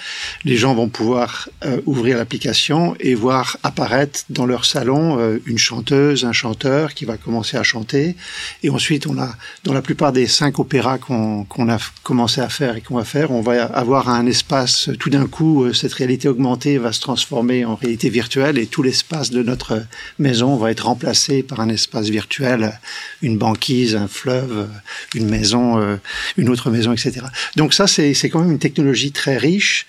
les 0.45 0.57
gens 0.57 0.75
vont 0.75 0.89
pouvoir 0.89 1.49
euh, 1.65 1.81
ouvrir 1.87 2.17
l'application 2.17 2.95
et 3.01 3.17
voir 3.17 3.57
apparaître 3.65 4.21
dans 4.31 4.47
leur 4.47 4.65
salon 4.65 5.19
euh, 5.19 5.43
une 5.45 5.59
chanteuse, 5.59 6.25
un 6.25 6.33
chanteur 6.33 6.95
qui 6.95 7.05
va 7.05 7.17
commencer 7.17 7.57
à 7.57 7.65
chanter. 7.65 8.15
Et 8.63 8.71
ensuite, 8.71 9.09
on 9.09 9.19
a, 9.19 9.35
dans 9.65 9.73
la 9.73 9.83
plupart 9.83 10.13
des 10.13 10.29
cinq 10.29 10.61
opéras 10.61 10.99
qu'on 10.99 11.45
qu 11.45 11.61
a 11.61 11.79
commencé 12.05 12.41
à 12.41 12.49
faire 12.49 12.77
et 12.77 12.83
qu'on 12.83 12.97
va 12.97 13.05
faire, 13.05 13.33
on 13.33 13.41
va 13.41 13.65
avoir 13.65 14.09
un 14.09 14.25
espace, 14.27 14.89
tout 15.01 15.11
d'un 15.11 15.27
coup, 15.27 15.65
euh, 15.65 15.73
cette 15.73 15.95
réalité 15.95 16.29
augmentée 16.29 16.79
va 16.79 16.93
se 16.93 17.01
transformer 17.01 17.65
en 17.65 17.75
réalité 17.75 18.09
virtuelle 18.09 18.57
et 18.57 18.67
tout 18.67 18.85
l'espace 18.85 19.33
de 19.33 19.43
notre 19.43 19.83
maison 20.21 20.55
va 20.55 20.71
être 20.71 20.87
remplacé 20.87 21.43
par 21.43 21.59
un 21.59 21.69
espace 21.69 22.09
virtuel, 22.09 22.79
une 23.21 23.37
banquise 23.37 23.80
un 23.95 24.09
fleuve, 24.09 24.69
une 25.15 25.29
maison, 25.29 25.79
euh, 25.79 25.97
une 26.37 26.49
autre 26.49 26.71
maison, 26.71 26.93
etc. 26.93 27.21
Donc 27.57 27.75
ça, 27.75 27.87
c'est 27.87 28.15
quand 28.31 28.41
même 28.41 28.53
une 28.53 28.59
technologie 28.59 29.13
très 29.13 29.37
riche, 29.37 29.87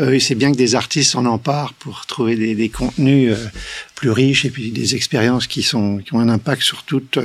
euh, 0.00 0.12
et 0.12 0.20
c'est 0.20 0.34
bien 0.34 0.52
que 0.52 0.56
des 0.56 0.74
artistes 0.74 1.14
en 1.16 1.26
emparent 1.26 1.74
pour 1.74 2.06
trouver 2.06 2.36
des, 2.54 2.68
contenus 2.68 3.32
euh, 3.32 3.46
plus 3.94 4.10
riches 4.10 4.44
et 4.44 4.50
puis 4.50 4.70
des 4.70 4.94
expériences 4.94 5.46
qui, 5.46 5.62
sont, 5.62 5.98
qui 5.98 6.14
ont 6.14 6.20
un 6.20 6.28
impact 6.28 6.62
sur 6.62 6.82
toute, 6.84 7.18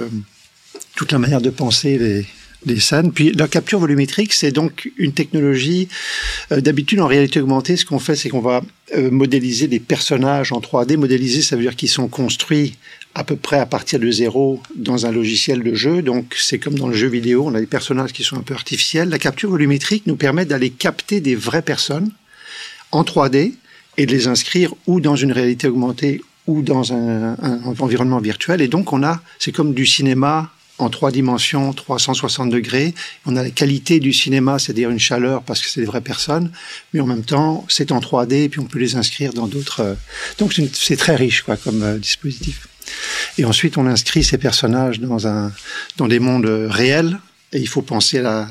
toute 0.95 1.11
la 1.11 1.19
manière 1.19 1.41
de 1.41 1.49
penser 1.49 1.97
les, 1.97 2.25
des 2.65 2.79
scènes. 2.79 3.11
Puis 3.11 3.31
la 3.31 3.47
capture 3.47 3.79
volumétrique, 3.79 4.33
c'est 4.33 4.51
donc 4.51 4.91
une 4.97 5.13
technologie. 5.13 5.87
D'habitude, 6.49 6.99
en 6.99 7.07
réalité 7.07 7.39
augmentée, 7.39 7.77
ce 7.77 7.85
qu'on 7.85 7.99
fait, 7.99 8.15
c'est 8.15 8.29
qu'on 8.29 8.41
va 8.41 8.61
modéliser 9.11 9.67
des 9.67 9.79
personnages 9.79 10.51
en 10.51 10.59
3D. 10.59 10.97
Modéliser, 10.97 11.41
ça 11.41 11.55
veut 11.55 11.61
dire 11.61 11.75
qu'ils 11.75 11.89
sont 11.89 12.07
construits 12.07 12.75
à 13.15 13.23
peu 13.23 13.37
près 13.37 13.57
à 13.57 13.65
partir 13.65 13.97
de 13.99 14.11
zéro 14.11 14.61
dans 14.75 15.05
un 15.05 15.11
logiciel 15.11 15.63
de 15.63 15.73
jeu. 15.73 16.01
Donc 16.01 16.35
c'est 16.37 16.59
comme 16.59 16.77
dans 16.77 16.89
le 16.89 16.93
jeu 16.93 17.07
vidéo, 17.07 17.45
on 17.47 17.55
a 17.55 17.61
des 17.61 17.65
personnages 17.65 18.11
qui 18.11 18.23
sont 18.23 18.37
un 18.37 18.41
peu 18.41 18.53
artificiels. 18.53 19.09
La 19.09 19.19
capture 19.19 19.49
volumétrique 19.49 20.05
nous 20.05 20.17
permet 20.17 20.45
d'aller 20.45 20.69
capter 20.69 21.21
des 21.21 21.35
vraies 21.35 21.61
personnes 21.61 22.11
en 22.91 23.03
3D 23.03 23.53
et 23.97 24.05
de 24.05 24.11
les 24.11 24.27
inscrire 24.27 24.73
ou 24.85 24.99
dans 24.99 25.15
une 25.15 25.31
réalité 25.31 25.69
augmentée 25.69 26.21
ou 26.45 26.61
dans 26.61 26.93
un, 26.93 27.35
environnement 27.79 28.19
virtuel. 28.19 28.61
Et 28.61 28.67
donc 28.67 28.91
on 28.91 29.01
a, 29.01 29.21
c'est 29.39 29.53
comme 29.53 29.73
du 29.73 29.85
cinéma 29.85 30.51
en 30.77 30.89
trois 30.89 31.09
dimensions, 31.09 31.71
360 31.71 32.49
degrés. 32.49 32.93
On 33.25 33.37
a 33.37 33.43
la 33.43 33.49
qualité 33.49 34.01
du 34.01 34.11
cinéma, 34.11 34.59
c'est-à-dire 34.59 34.89
une 34.89 34.99
chaleur 34.99 35.41
parce 35.43 35.61
que 35.61 35.69
c'est 35.69 35.79
des 35.79 35.85
vraies 35.87 36.01
personnes, 36.01 36.51
mais 36.93 36.99
en 36.99 37.05
même 37.07 37.23
temps, 37.23 37.65
c'est 37.69 37.93
en 37.93 37.99
3D 38.01 38.33
et 38.43 38.49
puis 38.49 38.59
on 38.59 38.65
peut 38.65 38.79
les 38.79 38.97
inscrire 38.97 39.31
dans 39.31 39.47
d'autres. 39.47 39.79
Euh, 39.79 39.93
donc 40.37 40.53
c'est 40.73 40.97
très 40.97 41.15
riche 41.15 41.43
quoi 41.43 41.55
comme 41.55 41.81
euh, 41.81 41.97
dispositif. 41.97 42.67
Et 43.37 43.45
ensuite, 43.45 43.77
on 43.77 43.85
inscrit 43.85 44.23
ces 44.23 44.37
personnages 44.37 44.99
dans 44.99 45.27
un 45.27 45.51
dans 45.97 46.07
des 46.07 46.19
mondes 46.19 46.45
réels. 46.69 47.19
Et 47.53 47.59
il 47.59 47.67
faut 47.67 47.81
penser 47.81 48.19
à 48.19 48.23
la 48.23 48.47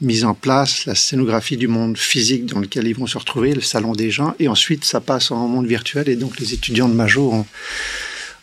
mise 0.00 0.24
en 0.24 0.34
place, 0.34 0.84
la 0.84 0.94
scénographie 0.94 1.56
du 1.56 1.68
monde 1.68 1.96
physique 1.96 2.46
dans 2.46 2.60
lequel 2.60 2.86
ils 2.86 2.94
vont 2.94 3.06
se 3.06 3.16
retrouver, 3.16 3.54
le 3.54 3.62
salon 3.62 3.92
des 3.92 4.10
gens, 4.10 4.34
et 4.38 4.46
ensuite 4.46 4.84
ça 4.84 5.00
passe 5.00 5.30
en 5.30 5.48
monde 5.48 5.66
virtuel. 5.66 6.08
Et 6.08 6.16
donc 6.16 6.38
les 6.38 6.52
étudiants 6.52 6.88
de 6.88 6.94
Major 6.94 7.32
ont, 7.32 7.46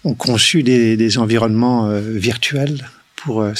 ont 0.03 0.15
conçu 0.15 0.63
des, 0.63 0.97
des 0.97 1.17
environnements 1.17 1.89
euh, 1.89 2.01
virtuels 2.01 2.83
euh. 3.29 3.53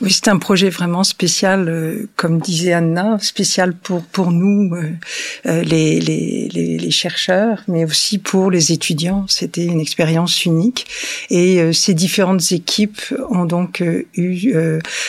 Oui, 0.00 0.12
c'est 0.12 0.28
un 0.28 0.38
projet 0.38 0.68
vraiment 0.68 1.04
spécial, 1.04 1.68
euh, 1.68 2.08
comme 2.16 2.40
disait 2.40 2.72
Anna, 2.72 3.18
spécial 3.20 3.74
pour 3.74 4.02
pour 4.02 4.30
nous, 4.30 4.74
euh, 4.74 5.62
les, 5.62 6.00
les, 6.00 6.48
les, 6.52 6.78
les, 6.78 6.90
chercheurs, 6.90 7.62
mais 7.68 7.84
aussi 7.84 8.18
pour 8.18 8.50
les 8.50 8.72
étudiants. 8.72 9.26
C'était 9.28 9.64
une 9.64 9.80
expérience 9.80 10.44
unique. 10.44 10.86
Et 11.30 11.72
ces 11.72 11.94
différentes 11.94 12.52
équipes 12.52 13.00
ont 13.30 13.44
donc 13.44 13.82
eu 14.14 14.54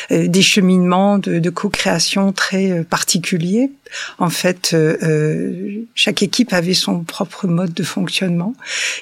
des 0.10 0.42
cheminements 0.42 1.18
de, 1.18 1.40
de 1.40 1.50
co-création 1.50 2.32
très 2.32 2.84
particuliers 2.84 3.72
en 4.18 4.30
fait, 4.30 4.72
euh, 4.74 4.98
euh, 5.04 5.86
chaque 5.94 6.24
équipe 6.24 6.54
avait 6.54 6.74
son 6.74 7.04
propre 7.04 7.48
mode 7.48 7.74
de 7.74 7.84
fonctionnement 7.84 8.54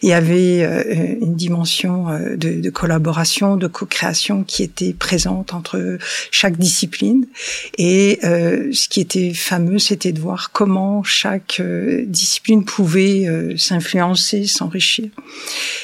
Il 0.01 0.09
y 0.09 0.13
avait 0.13 0.63
euh, 0.63 1.15
une 1.21 1.35
dimension 1.35 2.07
de, 2.35 2.69
collaboration, 2.69 3.57
de 3.57 3.67
co-création 3.67 4.43
qui 4.43 4.63
était 4.63 4.93
présente 4.93 5.53
entre 5.53 5.97
chaque 6.31 6.57
discipline. 6.57 7.25
Et 7.77 8.19
ce 8.21 8.87
qui 8.87 9.01
était 9.01 9.33
fameux, 9.33 9.79
c'était 9.79 10.11
de 10.11 10.19
voir 10.19 10.51
comment 10.51 11.03
chaque 11.03 11.61
discipline 12.05 12.65
pouvait 12.65 13.27
s'influencer, 13.57 14.45
s'enrichir. 14.47 15.09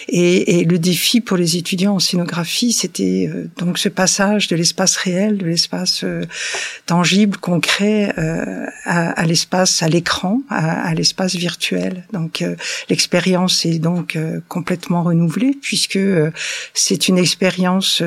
Et, 0.07 0.59
et, 0.59 0.65
le 0.65 0.79
défi 0.79 1.21
pour 1.21 1.37
les 1.37 1.57
étudiants 1.57 1.95
en 1.95 1.99
scénographie, 1.99 2.73
c'était 2.73 3.29
donc 3.57 3.77
ce 3.77 3.89
passage 3.89 4.47
de 4.47 4.55
l'espace 4.55 4.97
réel, 4.97 5.37
de 5.37 5.45
l'espace 5.45 6.03
tangible, 6.85 7.37
concret, 7.37 8.13
à 8.85 8.88
à, 8.89 9.25
l'espace, 9.25 9.83
à 9.83 9.87
l'écran, 9.87 10.41
à, 10.49 10.93
l'espace 10.95 11.35
virtuel. 11.35 12.05
Donc 12.11 12.41
euh, 12.41 12.55
l'expérience 12.89 13.65
est 13.65 13.77
donc 13.77 14.15
euh, 14.15 14.39
complètement 14.47 15.03
renouvelée 15.03 15.55
puisque 15.61 15.95
euh, 15.95 16.31
c'est 16.73 17.07
une 17.07 17.19
expérience 17.19 18.01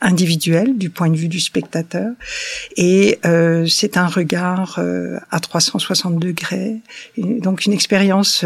individuelle 0.00 0.78
du 0.78 0.90
point 0.90 1.10
de 1.10 1.16
vue 1.16 1.28
du 1.28 1.40
spectateur 1.40 2.12
et 2.76 3.18
c'est 3.68 3.96
un 3.96 4.06
regard 4.06 4.80
à 5.30 5.40
360 5.40 6.18
degrés, 6.18 6.76
donc 7.16 7.66
une 7.66 7.72
expérience 7.72 8.44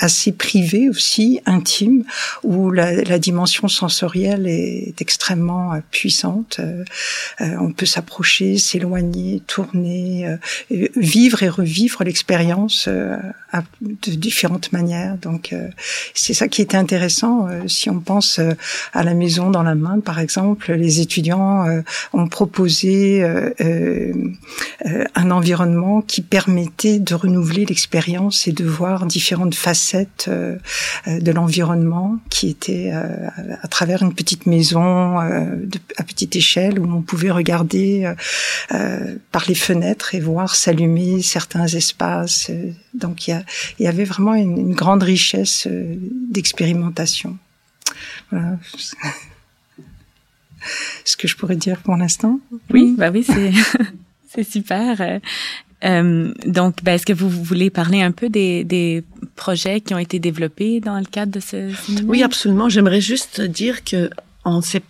assez 0.00 0.32
privé 0.32 0.88
aussi, 0.88 1.40
intime, 1.46 2.04
où 2.42 2.70
la, 2.70 3.04
la 3.04 3.18
dimension 3.18 3.68
sensorielle 3.68 4.46
est 4.46 5.00
extrêmement 5.00 5.74
euh, 5.74 5.78
puissante. 5.90 6.56
Euh, 6.58 6.84
euh, 7.40 7.54
on 7.60 7.72
peut 7.72 7.86
s'approcher, 7.86 8.58
s'éloigner, 8.58 9.42
tourner, 9.46 10.36
vivre 10.96 11.42
et 11.42 11.48
revivre 11.48 12.02
l'expérience 12.02 12.88
de 12.88 14.10
différentes 14.14 14.72
manières. 14.72 15.16
Donc 15.18 15.54
c'est 16.14 16.34
ça 16.34 16.48
qui 16.48 16.62
est 16.62 16.74
intéressant. 16.74 17.48
si 17.66 17.90
on 17.90 18.00
pense 18.00 18.40
à 18.92 19.02
la 19.02 19.14
maison 19.14 19.50
dans 19.50 19.62
la 19.62 19.74
main, 19.74 20.00
par 20.00 20.18
exemple, 20.18 20.72
les 20.72 21.00
étudiants 21.00 21.66
ont 22.12 22.28
proposé 22.28 23.22
un 25.14 25.30
environnement 25.30 26.02
qui 26.02 26.22
permettait 26.22 26.98
de 26.98 27.14
renouveler 27.14 27.66
l'expérience 27.66 28.46
et 28.46 28.52
de 28.52 28.64
voir 28.64 29.06
différentes 29.06 29.54
facettes 29.54 29.89
euh, 29.94 30.56
euh, 31.06 31.20
de 31.20 31.32
l'environnement 31.32 32.18
qui 32.28 32.48
était 32.48 32.90
euh, 32.92 33.28
à 33.62 33.68
travers 33.68 34.02
une 34.02 34.14
petite 34.14 34.46
maison 34.46 35.18
à 35.18 36.04
petite 36.04 36.36
échelle 36.36 36.78
où 36.78 36.84
on 36.92 37.02
pouvait 37.02 37.30
regarder 37.30 38.12
par 39.32 39.44
les 39.48 39.54
fenêtres 39.54 40.14
et 40.14 40.20
voir 40.20 40.54
s'allumer 40.54 41.22
certains 41.22 41.66
espaces. 41.66 42.50
Donc 42.94 43.28
il 43.28 43.44
y, 43.78 43.86
avait 43.86 44.04
vraiment 44.04 44.34
une, 44.34 44.74
grande 44.74 45.02
richesse 45.02 45.66
d'expérimentation. 45.68 47.36
Voilà 48.30 48.58
ce 51.04 51.16
que 51.16 51.28
je 51.28 51.36
pourrais 51.36 51.56
dire 51.56 51.80
pour 51.80 51.96
l'instant. 51.96 52.40
Oui, 52.70 52.94
bah 52.96 53.10
oui, 53.10 53.24
c'est 53.24 53.52
c'est 54.28 54.44
super. 54.44 55.20
Euh, 55.84 56.32
donc, 56.46 56.82
ben, 56.82 56.94
est-ce 56.94 57.06
que 57.06 57.12
vous 57.12 57.30
voulez 57.30 57.70
parler 57.70 58.02
un 58.02 58.12
peu 58.12 58.28
des, 58.28 58.64
des, 58.64 59.04
projets 59.36 59.80
qui 59.80 59.94
ont 59.94 59.98
été 59.98 60.18
développés 60.18 60.80
dans 60.80 60.98
le 60.98 61.06
cadre 61.06 61.32
de 61.32 61.40
ce 61.40 61.72
cinéma? 61.72 62.06
Oui, 62.08 62.22
absolument. 62.22 62.68
J'aimerais 62.68 63.00
juste 63.00 63.40
dire 63.40 63.84
que 63.84 64.10
on 64.44 64.60
s'est 64.60 64.82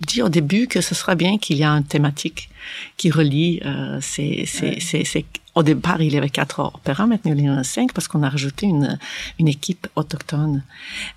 dit 0.00 0.22
au 0.22 0.28
début 0.28 0.66
que 0.66 0.80
ce 0.80 0.94
sera 0.94 1.14
bien 1.14 1.38
qu'il 1.38 1.56
y 1.56 1.64
a 1.64 1.70
une 1.70 1.84
thématique 1.84 2.50
qui 2.96 3.10
relie 3.10 3.60
euh, 3.64 3.98
ces, 4.00 4.44
ces, 4.46 4.78
ces, 4.80 5.24
au 5.54 5.62
départ, 5.62 6.02
il 6.02 6.12
y 6.12 6.18
avait 6.18 6.28
quatre 6.28 6.60
opéras, 6.60 7.06
maintenant 7.06 7.32
il 7.32 7.44
y 7.44 7.48
en 7.48 7.56
a 7.56 7.64
cinq 7.64 7.92
parce 7.94 8.08
qu'on 8.08 8.22
a 8.22 8.28
rajouté 8.28 8.66
une, 8.66 8.98
une 9.38 9.48
équipe 9.48 9.88
autochtone. 9.96 10.62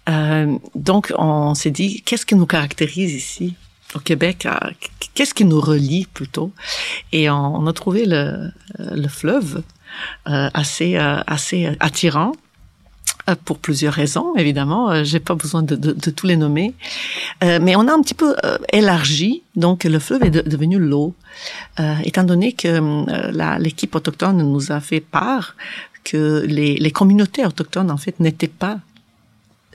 Euh, 0.07 0.57
donc, 0.75 1.12
on 1.17 1.53
s'est 1.55 1.71
dit, 1.71 2.01
qu'est-ce 2.03 2.25
qui 2.25 2.36
nous 2.36 2.45
caractérise 2.45 3.13
ici 3.13 3.55
au 3.95 4.00
Québec, 4.00 4.48
qu'est-ce 5.19 5.33
qui 5.33 5.43
nous 5.43 5.59
relie 5.59 6.07
plutôt? 6.13 6.53
Et 7.11 7.29
on, 7.29 7.67
a 7.67 7.73
trouvé 7.73 8.05
le, 8.05 8.51
le 8.77 9.09
fleuve 9.09 9.63
euh, 10.27 10.49
assez 10.53 10.95
euh, 10.95 11.19
assez 11.27 11.75
attirant 11.81 12.31
euh, 13.27 13.35
pour 13.43 13.57
plusieurs 13.57 13.93
raisons, 13.93 14.33
évidemment. 14.38 15.03
J'ai 15.03 15.19
pas 15.19 15.35
besoin 15.35 15.61
de, 15.61 15.75
tous 15.91 16.25
les 16.25 16.38
nommer, 16.38 16.73
mais 17.41 17.75
on 17.75 17.85
a 17.89 17.91
un 17.91 18.01
petit 18.01 18.13
peu 18.13 18.33
élargi. 18.71 19.43
Donc, 19.57 19.83
le 19.83 19.99
fleuve 19.99 20.23
est 20.23 20.29
devenu 20.29 20.79
l'eau, 20.79 21.13
étant 22.05 22.23
donné 22.23 22.53
que 22.53 22.71
l'équipe 23.59 23.93
autochtone 23.93 24.38
nous 24.38 24.71
a 24.71 24.79
fait 24.79 25.01
part 25.01 25.57
que 26.05 26.45
les 26.47 26.91
communautés 26.91 27.45
autochtones 27.45 27.91
en 27.91 27.97
fait 27.97 28.21
n'étaient 28.21 28.47
pas 28.47 28.79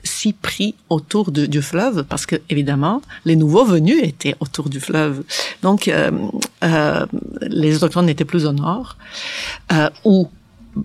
si 0.05 0.33
pris 0.33 0.75
autour 0.89 1.31
du 1.31 1.61
fleuve 1.61 2.03
parce 2.03 2.25
que 2.25 2.37
évidemment 2.49 3.01
les 3.25 3.35
nouveaux 3.35 3.65
venus 3.65 4.01
étaient 4.03 4.35
autour 4.39 4.69
du 4.69 4.79
fleuve. 4.79 5.23
Donc 5.61 5.87
euh, 5.87 6.11
euh, 6.63 7.05
les 7.41 7.75
autochtones 7.75 8.05
n'étaient 8.05 8.25
plus 8.25 8.45
au 8.45 8.53
nord 8.53 8.97
euh, 9.73 9.89
ou 10.05 10.29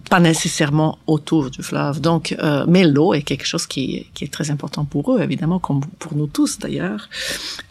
pas 0.09 0.21
nécessairement 0.21 0.99
autour 1.07 1.51
du 1.51 1.63
fleuve. 1.63 2.01
Donc, 2.01 2.37
euh, 2.39 2.65
mais 2.69 2.85
l'eau 2.85 3.15
est 3.15 3.23
quelque 3.23 3.47
chose 3.47 3.67
qui, 3.67 4.07
qui, 4.15 4.25
est 4.25 4.33
très 4.33 4.51
important 4.51 4.85
pour 4.85 5.13
eux, 5.13 5.21
évidemment, 5.21 5.59
comme 5.59 5.81
pour 5.99 6.15
nous 6.15 6.27
tous 6.27 6.59
d'ailleurs. 6.59 7.09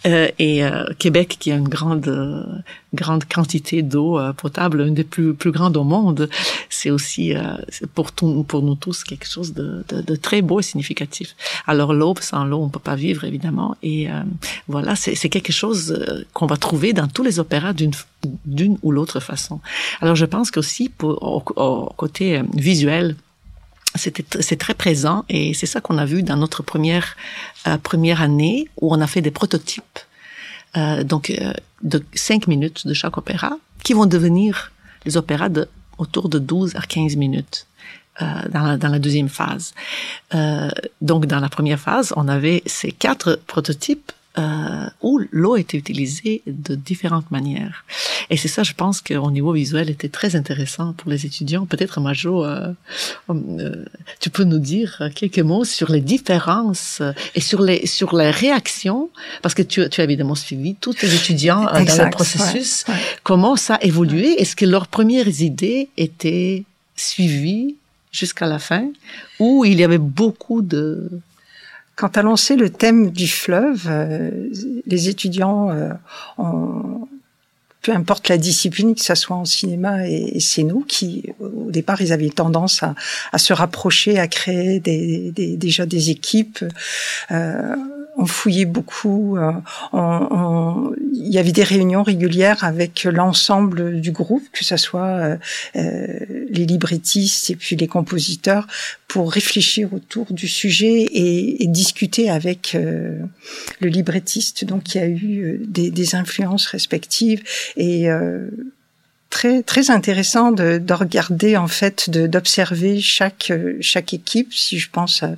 Euh, 0.05 0.27
et 0.37 0.63
euh, 0.63 0.85
Québec, 0.97 1.37
qui 1.39 1.51
a 1.51 1.55
une 1.55 1.67
grande 1.67 2.07
euh, 2.07 2.43
grande 2.93 3.25
quantité 3.25 3.81
d'eau 3.81 4.19
euh, 4.19 4.33
potable, 4.33 4.81
une 4.81 4.93
des 4.93 5.03
plus 5.03 5.33
plus 5.33 5.51
grandes 5.51 5.77
au 5.77 5.83
monde, 5.83 6.29
c'est 6.69 6.89
aussi 6.89 7.33
pour 7.95 8.11
tout, 8.11 8.43
pour 8.43 8.61
nous 8.61 8.75
tous 8.75 9.03
quelque 9.03 9.27
chose 9.27 9.53
de, 9.53 9.83
de, 9.89 10.01
de, 10.01 10.15
très 10.15 10.41
beau 10.41 10.59
et 10.59 10.63
significatif. 10.63 11.35
Alors 11.67 11.93
l'eau, 11.93 12.13
sans 12.19 12.45
l'eau, 12.45 12.61
on 12.61 12.69
peut 12.69 12.79
pas 12.79 12.95
vivre 12.95 13.23
évidemment. 13.23 13.75
Et 13.83 14.07
voilà, 14.67 14.95
c'est 14.95 15.29
quelque 15.29 15.51
chose 15.51 16.03
qu'on 16.33 16.47
va 16.47 16.57
trouver 16.57 16.93
dans 16.93 17.07
tous 17.07 17.23
les 17.23 17.39
opéras 17.39 17.73
d'une 17.73 17.93
d'une 18.45 18.77
ou 18.81 18.91
l'autre 18.91 19.19
façon. 19.21 19.61
Alors 20.01 20.15
je 20.15 20.25
pense 20.25 20.51
qu'aussi 20.51 20.91
au, 21.01 21.41
au 21.55 22.07
côté 22.09 22.37
euh, 22.37 22.43
visuel, 22.53 23.15
c'est 23.95 24.59
très 24.65 24.75
présent 24.75 25.25
et 25.29 25.53
c'est 25.53 25.65
ça 25.65 25.81
qu'on 25.81 25.97
a 25.97 26.05
vu 26.05 26.21
dans 26.21 26.37
notre 26.37 26.61
première 26.61 27.17
euh, 27.67 27.77
première 27.77 28.21
année 28.21 28.67
où 28.79 28.93
on 28.95 29.01
a 29.01 29.07
fait 29.07 29.21
des 29.21 29.31
prototypes 29.31 29.99
euh, 30.77 31.03
donc 31.03 31.23
de 31.81 31.99
5 32.13 32.47
minutes 32.47 32.85
de 32.85 32.93
chaque 32.93 33.17
opéra 33.17 33.51
qui 33.83 33.93
vont 33.93 34.05
devenir 34.05 34.71
les 35.05 35.17
opéras 35.17 35.49
de 35.49 35.67
autour 35.97 36.29
de 36.29 36.39
12 36.39 36.75
à 36.75 36.81
15 36.81 37.15
minutes 37.15 37.65
dans 38.49 38.91
la 38.95 38.99
deuxième 38.99 39.29
phase. 39.29 39.73
donc 41.09 41.25
dans 41.25 41.39
la 41.39 41.49
première 41.49 41.79
phase, 41.79 42.13
on 42.17 42.27
avait 42.27 42.61
ces 42.65 42.91
quatre 42.91 43.39
prototypes 43.47 44.11
euh, 44.39 44.89
où 45.01 45.19
l'eau 45.31 45.55
était 45.57 45.77
utilisée 45.77 46.41
de 46.47 46.73
différentes 46.75 47.29
manières. 47.29 47.85
Et 48.29 48.37
c'est 48.37 48.47
ça, 48.47 48.63
je 48.63 48.73
pense 48.73 49.01
qu'au 49.01 49.31
niveau 49.31 49.51
visuel, 49.53 49.89
était 49.89 50.09
très 50.09 50.35
intéressant 50.35 50.93
pour 50.93 51.09
les 51.11 51.25
étudiants. 51.25 51.65
Peut-être, 51.65 51.99
Majo, 51.99 52.45
euh, 52.45 52.71
euh, 53.29 53.85
tu 54.19 54.29
peux 54.29 54.45
nous 54.45 54.59
dire 54.59 55.09
quelques 55.15 55.39
mots 55.39 55.65
sur 55.65 55.91
les 55.91 56.01
différences 56.01 57.01
et 57.35 57.41
sur 57.41 57.61
les 57.61 57.85
sur 57.85 58.15
les 58.15 58.31
réactions, 58.31 59.09
parce 59.41 59.55
que 59.55 59.63
tu, 59.63 59.87
tu 59.89 60.01
as 60.01 60.03
évidemment 60.03 60.35
suivi 60.35 60.75
tous 60.75 60.93
tes 60.93 61.13
étudiants 61.13 61.67
euh, 61.67 61.83
dans 61.83 62.05
le 62.05 62.09
processus. 62.09 62.85
Comment 63.23 63.55
ça 63.55 63.75
a 63.75 63.83
évolué? 63.83 64.39
Est-ce 64.41 64.55
que 64.55 64.65
leurs 64.65 64.87
premières 64.87 65.41
idées 65.41 65.89
étaient 65.97 66.63
suivies 66.95 67.75
jusqu'à 68.11 68.47
la 68.47 68.59
fin, 68.59 68.85
ou 69.39 69.65
il 69.65 69.79
y 69.79 69.83
avait 69.83 69.99
beaucoup 69.99 70.61
de 70.61 71.09
quand 71.99 72.17
a 72.17 72.21
lancé 72.21 72.55
le 72.55 72.69
thème 72.69 73.11
du 73.11 73.27
fleuve, 73.27 73.87
euh, 73.89 74.31
les 74.85 75.09
étudiants 75.09 75.69
euh, 75.69 75.91
ont, 76.37 77.09
peu 77.81 77.91
importe 77.91 78.29
la 78.29 78.37
discipline, 78.37 78.95
que 78.95 79.03
ce 79.03 79.15
soit 79.15 79.35
en 79.35 79.43
cinéma 79.43 80.07
et, 80.07 80.39
c'est 80.39 80.63
nous 80.63 80.85
qui, 80.87 81.33
au 81.41 81.71
départ, 81.71 82.01
ils 82.01 82.13
avaient 82.13 82.29
tendance 82.29 82.83
à, 82.83 83.37
se 83.37 83.51
rapprocher, 83.51 84.17
à 84.17 84.29
créer 84.29 84.79
des, 84.79 85.33
déjà 85.57 85.85
des 85.85 86.09
équipes. 86.09 86.63
Euh, 87.31 87.75
on 88.17 88.25
fouillait 88.25 88.65
beaucoup. 88.65 89.37
Euh, 89.37 89.51
il 91.13 91.33
y 91.33 91.37
avait 91.37 91.51
des 91.51 91.63
réunions 91.63 92.03
régulières 92.03 92.63
avec 92.63 93.03
l'ensemble 93.03 93.99
du 93.99 94.11
groupe, 94.11 94.43
que 94.53 94.63
ce 94.63 94.77
soit 94.77 95.37
les 96.49 96.65
librettistes 96.65 97.49
et 97.49 97.55
puis 97.55 97.75
les 97.75 97.87
compositeurs, 97.87 98.67
pour 99.07 99.31
réfléchir 99.31 99.93
autour 99.93 100.31
du 100.31 100.47
sujet 100.47 101.01
et, 101.01 101.63
et 101.63 101.67
discuter 101.67 102.29
avec 102.29 102.73
le 102.73 103.87
librettiste. 103.87 104.65
Donc, 104.65 104.93
il 104.93 104.97
y 104.97 105.01
a 105.01 105.07
eu 105.07 105.61
des, 105.65 105.89
des 105.89 106.15
influences 106.15 106.67
respectives 106.67 107.43
et 107.77 108.09
très 109.29 109.61
très 109.61 109.91
intéressant 109.91 110.51
de, 110.51 110.77
de 110.79 110.93
regarder 110.93 111.55
en 111.55 111.67
fait 111.67 112.09
d'observer 112.09 112.99
chaque 112.99 113.51
chaque 113.79 114.13
équipe 114.13 114.53
si 114.53 114.79
je 114.79 114.89
pense 114.89 115.23
à, 115.23 115.33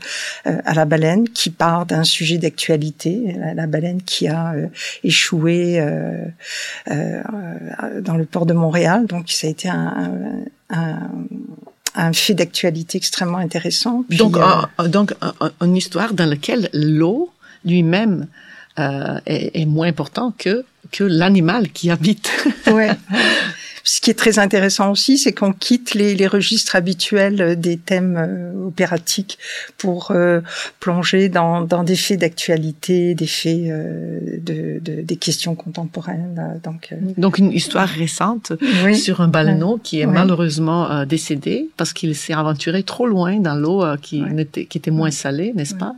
à 0.46 0.74
la 0.74 0.86
baleine 0.86 1.28
qui 1.28 1.50
part 1.50 1.86
d'un 1.86 2.04
sujet 2.04 2.38
d'actualité 2.38 3.36
la, 3.56 3.68
baleine 3.68 4.02
qui 4.02 4.28
a 4.28 4.54
euh, 4.54 4.68
échoué 5.04 5.80
euh, 5.80 6.26
euh, 6.90 7.22
dans 8.02 8.16
le 8.16 8.26
port 8.26 8.46
de 8.46 8.54
Montréal 8.54 9.08
donc 9.08 9.30
ça 9.30 9.48
a 9.48 9.50
été 9.50 9.68
un, 9.68 9.76
un, 9.76 10.12
un 11.96 12.14
fait 12.14 12.34
d'actualité 12.34 12.98
extrêmement 12.98 13.38
intéressant 13.38 14.06
Puis, 14.08 14.18
donc 14.18 14.38
euh, 14.38 14.88
donc 14.88 15.14
une 15.62 15.76
histoire 15.76 16.14
dans 16.14 16.26
laquelle 16.26 16.70
l'eau 16.74 17.32
lui-même 17.66 18.28
euh, 18.80 19.20
est, 19.26 19.62
est, 19.62 19.66
moins 19.66 19.88
important 19.88 20.34
que 20.38 20.66
que 20.92 21.04
l'animal 21.04 21.70
qui 21.70 21.90
habite. 21.92 22.32
ouais. 22.68 22.92
Ce 23.92 24.00
qui 24.00 24.10
est 24.10 24.18
très 24.18 24.40
intéressant 24.40 24.90
aussi, 24.90 25.18
c'est 25.18 25.34
qu'on 25.34 25.52
quitte 25.52 25.96
les, 25.96 26.16
les, 26.16 26.28
registres 26.28 26.78
habituels 26.78 27.60
des 27.60 27.76
thèmes 27.76 28.16
euh, 28.18 28.68
opératiques 28.68 29.38
pour 29.78 30.12
euh, 30.12 30.40
plonger 30.80 31.28
dans, 31.28 31.60
dans, 31.60 31.84
des 31.84 31.98
faits 31.98 32.22
d'actualité, 32.22 33.16
des 33.16 33.28
faits 33.28 33.64
euh, 33.66 34.38
de, 34.38 34.80
de, 34.80 35.02
des 35.02 35.16
questions 35.18 35.56
contemporaines. 35.56 36.62
Donc, 36.64 36.88
euh, 36.94 36.96
donc 37.18 37.38
une 37.38 37.52
histoire 37.52 37.90
récente 37.90 38.54
oui. 38.86 38.96
sur 38.96 39.20
un 39.20 39.28
baleineau 39.28 39.78
qui 39.84 40.00
est 40.00 40.06
oui. 40.06 40.14
malheureusement 40.14 40.90
euh, 40.90 41.04
décédé 41.04 41.68
parce 41.76 41.92
qu'il 41.92 42.16
s'est 42.16 42.34
aventuré 42.34 42.84
trop 42.84 43.06
loin 43.06 43.40
dans 43.40 43.56
l'eau 43.56 43.84
qui, 44.02 44.24
oui. 44.24 44.48
qui 44.68 44.78
était 44.78 44.90
moins 44.90 45.12
salée, 45.12 45.52
n'est-ce 45.54 45.76
pas? 45.76 45.96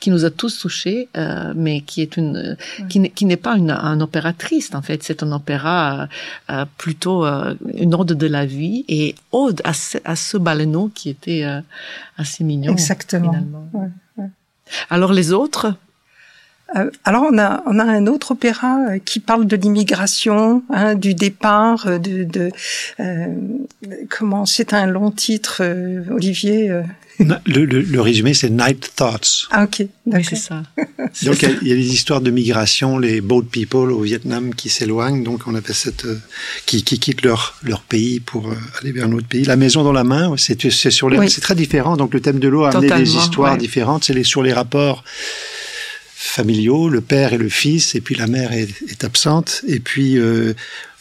Qui 0.00 0.10
nous 0.10 0.24
a 0.24 0.30
tous 0.30 0.58
touchés, 0.58 1.08
mais 1.54 1.82
qui 1.82 2.02
est 2.02 2.16
une 2.16 2.56
qui, 2.88 3.24
n'est 3.26 3.36
pas 3.36 3.56
une, 3.56 3.70
un 3.70 4.00
opéra 4.00 4.32
triste 4.32 4.74
en 4.74 4.82
fait. 4.82 5.04
C'est 5.04 5.22
un 5.22 5.30
opéra 5.30 6.08
plutôt 6.78 7.27
euh, 7.28 7.54
une 7.74 7.94
ode 7.94 8.12
de 8.12 8.26
la 8.26 8.44
vie 8.46 8.84
et 8.88 9.14
ode 9.32 9.60
à 9.64 9.74
ce, 9.74 9.98
à 10.04 10.16
ce 10.16 10.36
baleineau 10.36 10.90
qui 10.94 11.08
était 11.10 11.44
euh, 11.44 11.60
assez 12.16 12.44
mignon. 12.44 12.72
Exactement. 12.72 13.34
Ouais, 13.72 13.88
ouais. 14.16 14.30
Alors 14.90 15.12
les 15.12 15.32
autres? 15.32 15.74
Euh, 16.76 16.90
alors 17.04 17.24
on 17.30 17.38
a 17.38 17.62
on 17.66 17.78
a 17.78 17.84
un 17.84 18.06
autre 18.06 18.32
opéra 18.32 18.78
euh, 18.90 18.98
qui 18.98 19.20
parle 19.20 19.46
de 19.46 19.56
l'immigration, 19.56 20.62
hein, 20.70 20.94
du 20.94 21.14
départ, 21.14 21.86
euh, 21.86 21.98
de, 21.98 22.24
de 22.24 22.50
euh, 23.00 23.26
comment 24.10 24.44
c'est 24.46 24.72
un 24.72 24.86
long 24.86 25.10
titre, 25.10 25.62
Olivier. 26.10 26.70
Le, 27.18 27.64
le, 27.64 27.80
le, 27.80 28.00
résumé, 28.00 28.32
c'est 28.32 28.50
Night 28.50 28.92
Thoughts. 28.94 29.48
Ah, 29.50 29.64
ok. 29.64 29.84
Oui, 30.06 30.24
c'est 30.24 30.36
ça. 30.36 30.62
donc, 31.24 31.42
il 31.62 31.68
y, 31.68 31.72
a 31.72 31.74
des 31.74 31.92
histoires 31.92 32.20
de 32.20 32.30
migration, 32.30 32.98
les 32.98 33.20
boat 33.20 33.42
people 33.50 33.90
au 33.90 34.00
Vietnam 34.00 34.54
qui 34.54 34.68
s'éloignent, 34.68 35.24
donc 35.24 35.46
on 35.46 35.54
appelle 35.56 35.74
cette, 35.74 36.04
euh, 36.04 36.20
qui, 36.64 36.84
qui 36.84 37.00
quittent 37.00 37.22
leur, 37.22 37.56
leur 37.64 37.82
pays 37.82 38.20
pour 38.20 38.48
euh, 38.48 38.54
aller 38.80 38.92
vers 38.92 39.06
un 39.06 39.12
autre 39.12 39.26
pays. 39.26 39.44
La 39.44 39.56
maison 39.56 39.82
dans 39.82 39.92
la 39.92 40.04
main, 40.04 40.32
c'est 40.36 40.70
sur 40.70 41.10
les, 41.10 41.18
oui. 41.18 41.28
c'est 41.28 41.40
très 41.40 41.56
différent. 41.56 41.96
Donc, 41.96 42.14
le 42.14 42.20
thème 42.20 42.38
de 42.38 42.46
l'eau 42.46 42.64
a 42.64 42.70
amené 42.70 42.88
des 42.88 43.16
histoires 43.16 43.54
ouais. 43.54 43.58
différentes. 43.58 44.04
C'est 44.04 44.22
sur 44.22 44.42
les 44.42 44.52
rapports 44.52 45.02
familiaux, 46.20 46.88
le 46.88 47.00
père 47.00 47.32
et 47.32 47.38
le 47.38 47.48
fils, 47.48 47.94
et 47.94 48.00
puis 48.00 48.16
la 48.16 48.26
mère 48.26 48.52
est, 48.52 48.68
est 48.88 49.04
absente. 49.04 49.62
Et 49.68 49.78
puis, 49.78 50.18
euh, 50.18 50.52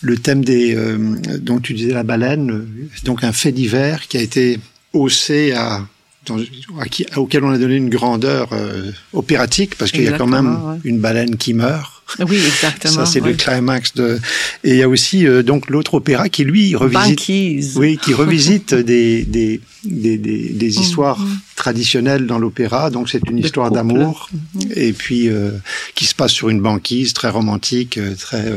le 0.02 0.16
thème 0.16 0.46
des, 0.46 0.76
euh, 0.76 0.98
donc 1.40 1.64
tu 1.64 1.74
disais 1.74 1.92
la 1.92 2.04
baleine, 2.04 2.68
donc 3.04 3.24
un 3.24 3.32
fait 3.32 3.52
divers 3.52 4.08
qui 4.08 4.18
a 4.18 4.22
été 4.22 4.60
haussé 4.94 5.54
à 5.54 5.88
dans, 6.28 6.38
à 6.80 6.86
qui, 6.86 7.06
auquel 7.16 7.44
on 7.44 7.50
a 7.50 7.58
donné 7.58 7.78
une 7.78 7.90
grandeur 7.90 8.50
euh, 8.52 8.92
opératique 9.12 9.76
parce 9.76 9.92
qu'il 9.92 10.04
y 10.04 10.08
a 10.08 10.18
quand 10.18 10.28
même 10.28 10.54
ouais. 10.54 10.78
une 10.84 11.00
baleine 11.00 11.36
qui 11.38 11.56
meurt. 11.56 11.97
Oui, 12.20 12.38
exactement. 12.46 12.94
Ça 12.94 13.06
c'est 13.06 13.20
le 13.20 13.34
climax 13.34 13.94
de. 13.96 14.20
Et 14.64 14.72
il 14.72 14.78
y 14.78 14.84
a 14.84 14.90
aussi 14.90 15.28
euh, 15.28 15.44
donc 15.44 15.70
l'autre 15.70 15.96
opéra 15.96 16.30
qui 16.30 16.44
lui 16.44 16.76
revisite. 16.76 17.18
Banquise. 17.18 17.74
Oui, 17.78 17.98
qui 17.98 18.14
revisite 18.24 18.74
des 18.74 19.24
des 19.24 19.62
des, 19.84 20.18
des, 20.18 20.50
des 20.50 20.80
histoires 20.80 21.20
mm 21.20 21.26
-hmm. 21.26 21.56
traditionnelles 21.56 22.26
dans 22.26 22.40
l'opéra. 22.40 22.90
Donc 22.90 23.10
c'est 23.10 23.24
une 23.30 23.40
histoire 23.46 23.72
d'amour 23.72 24.30
mm 24.34 24.38
-hmm. 24.38 24.72
et 24.88 24.94
puis 24.94 25.24
euh, 25.30 25.52
qui 25.96 26.06
se 26.06 26.16
passe 26.20 26.34
sur 26.40 26.48
une 26.50 26.62
banquise 26.70 27.14
très 27.20 27.32
romantique, 27.40 28.00
très 28.26 28.48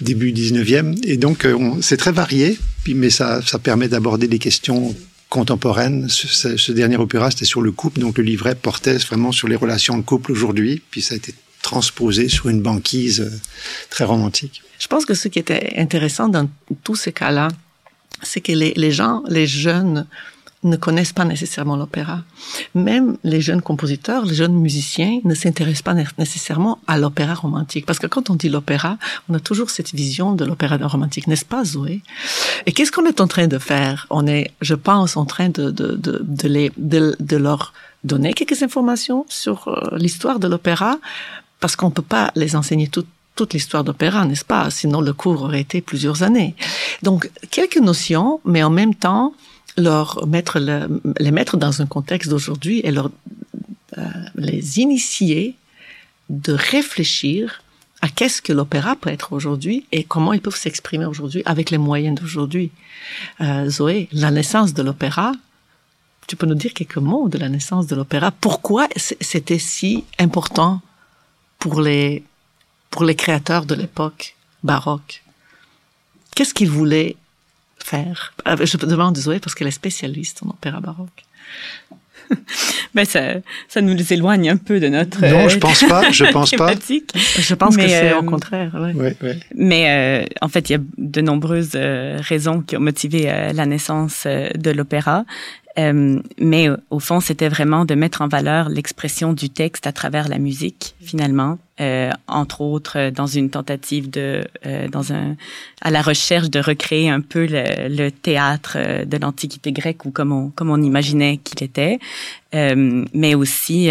début 0.00 0.30
19e. 0.32 0.88
Et 1.12 1.16
donc 1.24 1.38
c'est 1.86 2.00
très 2.04 2.14
varié, 2.22 2.48
puis 2.84 2.94
mais 3.00 3.10
ça 3.18 3.28
ça 3.50 3.58
permet 3.68 3.88
d'aborder 3.94 4.26
des 4.34 4.42
questions 4.48 4.80
contemporaine. 5.38 5.98
Ce, 6.10 6.58
ce 6.64 6.72
dernier 6.72 6.98
opéra, 7.06 7.30
c'était 7.30 7.46
sur 7.54 7.62
le 7.62 7.72
couple, 7.80 8.00
donc 8.04 8.18
le 8.18 8.24
livret 8.32 8.54
portait 8.54 8.98
vraiment 9.08 9.32
sur 9.32 9.48
les 9.48 9.56
relations 9.56 9.96
de 9.96 10.02
couple 10.02 10.30
aujourd'hui, 10.36 10.82
puis 10.90 11.00
ça 11.00 11.14
a 11.14 11.16
été 11.16 11.32
transposé 11.62 12.28
sur 12.28 12.48
une 12.48 12.60
banquise 12.60 13.20
euh, 13.20 13.40
très 13.90 14.04
romantique. 14.04 14.62
Je 14.78 14.88
pense 14.88 15.06
que 15.06 15.14
ce 15.14 15.28
qui 15.28 15.38
était 15.38 15.74
intéressant 15.76 16.28
dans 16.28 16.48
tous 16.84 16.96
ces 16.96 17.12
cas-là, 17.12 17.48
c'est 18.22 18.40
que 18.40 18.52
les, 18.52 18.90
gens, 18.90 19.22
les 19.28 19.46
jeunes, 19.46 20.06
ne 20.64 20.76
connaissent 20.76 21.12
pas 21.12 21.24
nécessairement 21.24 21.76
l'opéra. 21.76 22.22
Même 22.74 23.16
les 23.24 23.40
jeunes 23.40 23.62
compositeurs, 23.62 24.24
les 24.24 24.34
jeunes 24.34 24.54
musiciens 24.54 25.18
ne 25.24 25.34
s'intéressent 25.34 25.82
pas 25.82 25.94
nécessairement 26.18 26.78
à 26.86 26.98
l'opéra 26.98 27.34
romantique. 27.34 27.84
Parce 27.84 27.98
que 27.98 28.06
quand 28.06 28.30
on 28.30 28.36
dit 28.36 28.48
l'opéra, 28.48 28.96
on 29.28 29.34
a 29.34 29.40
toujours 29.40 29.70
cette 29.70 29.92
vision 29.92 30.34
de 30.34 30.44
l'opéra 30.44 30.76
romantique, 30.76 31.26
n'est-ce 31.26 31.44
pas, 31.44 31.64
Zoé? 31.64 32.00
Et 32.66 32.72
qu'est-ce 32.72 32.92
qu'on 32.92 33.06
est 33.06 33.20
en 33.20 33.26
train 33.26 33.48
de 33.48 33.58
faire? 33.58 34.06
On 34.10 34.26
est, 34.26 34.52
je 34.60 34.74
pense, 34.74 35.16
en 35.16 35.24
train 35.24 35.48
de, 35.48 35.70
de, 35.70 35.96
de, 35.96 36.48
les, 36.48 36.70
de 36.76 37.36
leur 37.36 37.72
donner 38.04 38.32
quelques 38.32 38.62
informations 38.62 39.26
sur 39.28 39.68
euh, 39.68 39.96
l'histoire 39.96 40.38
de 40.38 40.48
l'opéra, 40.48 40.98
parce 41.62 41.76
qu'on 41.76 41.86
ne 41.86 41.92
peut 41.92 42.02
pas 42.02 42.32
les 42.34 42.56
enseigner 42.56 42.88
toute 42.88 43.52
l'histoire 43.54 43.84
d'opéra, 43.84 44.26
n'est-ce 44.26 44.44
pas? 44.44 44.68
Sinon, 44.68 45.00
le 45.00 45.12
cours 45.12 45.42
aurait 45.42 45.60
été 45.60 45.80
plusieurs 45.80 46.22
années. 46.24 46.54
Donc, 47.02 47.30
quelques 47.50 47.78
notions, 47.78 48.40
mais 48.44 48.62
en 48.64 48.70
même 48.70 48.94
temps, 48.94 49.32
leur 49.78 50.26
mettre 50.26 50.58
le, 50.58 51.00
les 51.18 51.30
mettre 51.30 51.56
dans 51.56 51.80
un 51.80 51.86
contexte 51.86 52.28
d'aujourd'hui 52.28 52.80
et 52.84 52.90
leur 52.90 53.10
euh, 53.96 54.02
les 54.34 54.80
initier 54.80 55.54
de 56.28 56.52
réfléchir 56.52 57.62
à 58.00 58.08
qu'est-ce 58.08 58.42
que 58.42 58.52
l'opéra 58.52 58.96
peut 58.96 59.10
être 59.10 59.32
aujourd'hui 59.32 59.86
et 59.92 60.02
comment 60.02 60.32
ils 60.32 60.40
peuvent 60.40 60.56
s'exprimer 60.56 61.06
aujourd'hui 61.06 61.42
avec 61.46 61.70
les 61.70 61.78
moyens 61.78 62.20
d'aujourd'hui. 62.20 62.72
Euh, 63.40 63.70
Zoé, 63.70 64.08
la 64.12 64.32
naissance 64.32 64.74
de 64.74 64.82
l'opéra, 64.82 65.32
tu 66.26 66.34
peux 66.34 66.46
nous 66.46 66.56
dire 66.56 66.74
quelques 66.74 66.96
mots 66.96 67.28
de 67.28 67.38
la 67.38 67.48
naissance 67.48 67.86
de 67.86 67.94
l'opéra 67.94 68.32
Pourquoi 68.32 68.88
c'était 68.96 69.60
si 69.60 70.04
important? 70.18 70.80
Pour 71.62 71.80
les 71.80 72.24
pour 72.90 73.04
les 73.04 73.14
créateurs 73.14 73.66
de 73.66 73.76
l'époque 73.76 74.34
baroque 74.64 75.22
Qu'est-ce 76.34 76.54
qu'ils 76.54 76.70
voulaient 76.70 77.14
faire? 77.78 78.32
Je 78.46 78.76
te 78.76 78.86
demande 78.86 79.16
Zoé 79.16 79.38
parce 79.38 79.54
qu'elle 79.54 79.68
est 79.68 79.70
spécialiste 79.70 80.42
en 80.42 80.48
opéra 80.50 80.80
baroque. 80.80 81.24
ben 82.94 83.04
ça, 83.04 83.34
ça 83.68 83.80
nous 83.80 84.12
éloigne 84.12 84.50
un 84.50 84.56
peu 84.56 84.80
de 84.80 84.88
notre. 84.88 85.20
Non, 85.20 85.48
je 85.48 85.58
pense 85.58 85.84
pas. 85.84 86.10
Je 86.10 86.24
pense 86.32 86.50
pas. 86.52 86.72
Je 86.72 87.54
pense 87.54 87.76
mais, 87.76 87.84
que 87.84 87.90
c'est 87.90 88.12
euh, 88.12 88.18
au 88.18 88.22
contraire. 88.22 88.74
Ouais. 88.74 88.94
Ouais, 88.94 89.16
ouais. 89.22 89.38
Mais 89.54 90.24
euh, 90.24 90.26
en 90.40 90.48
fait, 90.48 90.70
il 90.70 90.72
y 90.72 90.76
a 90.76 90.80
de 90.96 91.20
nombreuses 91.20 91.72
euh, 91.74 92.18
raisons 92.20 92.62
qui 92.62 92.76
ont 92.76 92.80
motivé 92.80 93.30
euh, 93.30 93.52
la 93.52 93.66
naissance 93.66 94.24
euh, 94.26 94.48
de 94.56 94.70
l'opéra. 94.70 95.24
Euh, 95.78 96.20
mais 96.38 96.68
au 96.90 96.98
fond, 96.98 97.20
c'était 97.20 97.48
vraiment 97.48 97.84
de 97.84 97.94
mettre 97.94 98.20
en 98.20 98.28
valeur 98.28 98.68
l'expression 98.68 99.32
du 99.32 99.48
texte 99.48 99.86
à 99.86 99.92
travers 99.92 100.28
la 100.28 100.38
musique, 100.38 100.94
finalement, 101.00 101.58
euh, 101.80 102.10
entre 102.28 102.60
autres 102.60 102.98
euh, 102.98 103.10
dans 103.10 103.26
une 103.26 103.48
tentative 103.48 104.10
de, 104.10 104.44
euh, 104.66 104.88
dans 104.88 105.14
un, 105.14 105.36
à 105.80 105.90
la 105.90 106.02
recherche 106.02 106.50
de 106.50 106.60
recréer 106.60 107.08
un 107.08 107.22
peu 107.22 107.46
le, 107.46 107.88
le 107.88 108.10
théâtre 108.10 108.76
euh, 108.76 109.04
de 109.06 109.16
l'Antiquité 109.16 109.72
grecque 109.72 110.04
ou 110.04 110.10
comme 110.10 110.32
on, 110.32 110.50
comme 110.50 110.68
on 110.68 110.82
imaginait 110.82 111.38
qu'il 111.38 111.62
était, 111.62 111.98
euh, 112.54 113.06
mais 113.14 113.34
aussi 113.34 113.88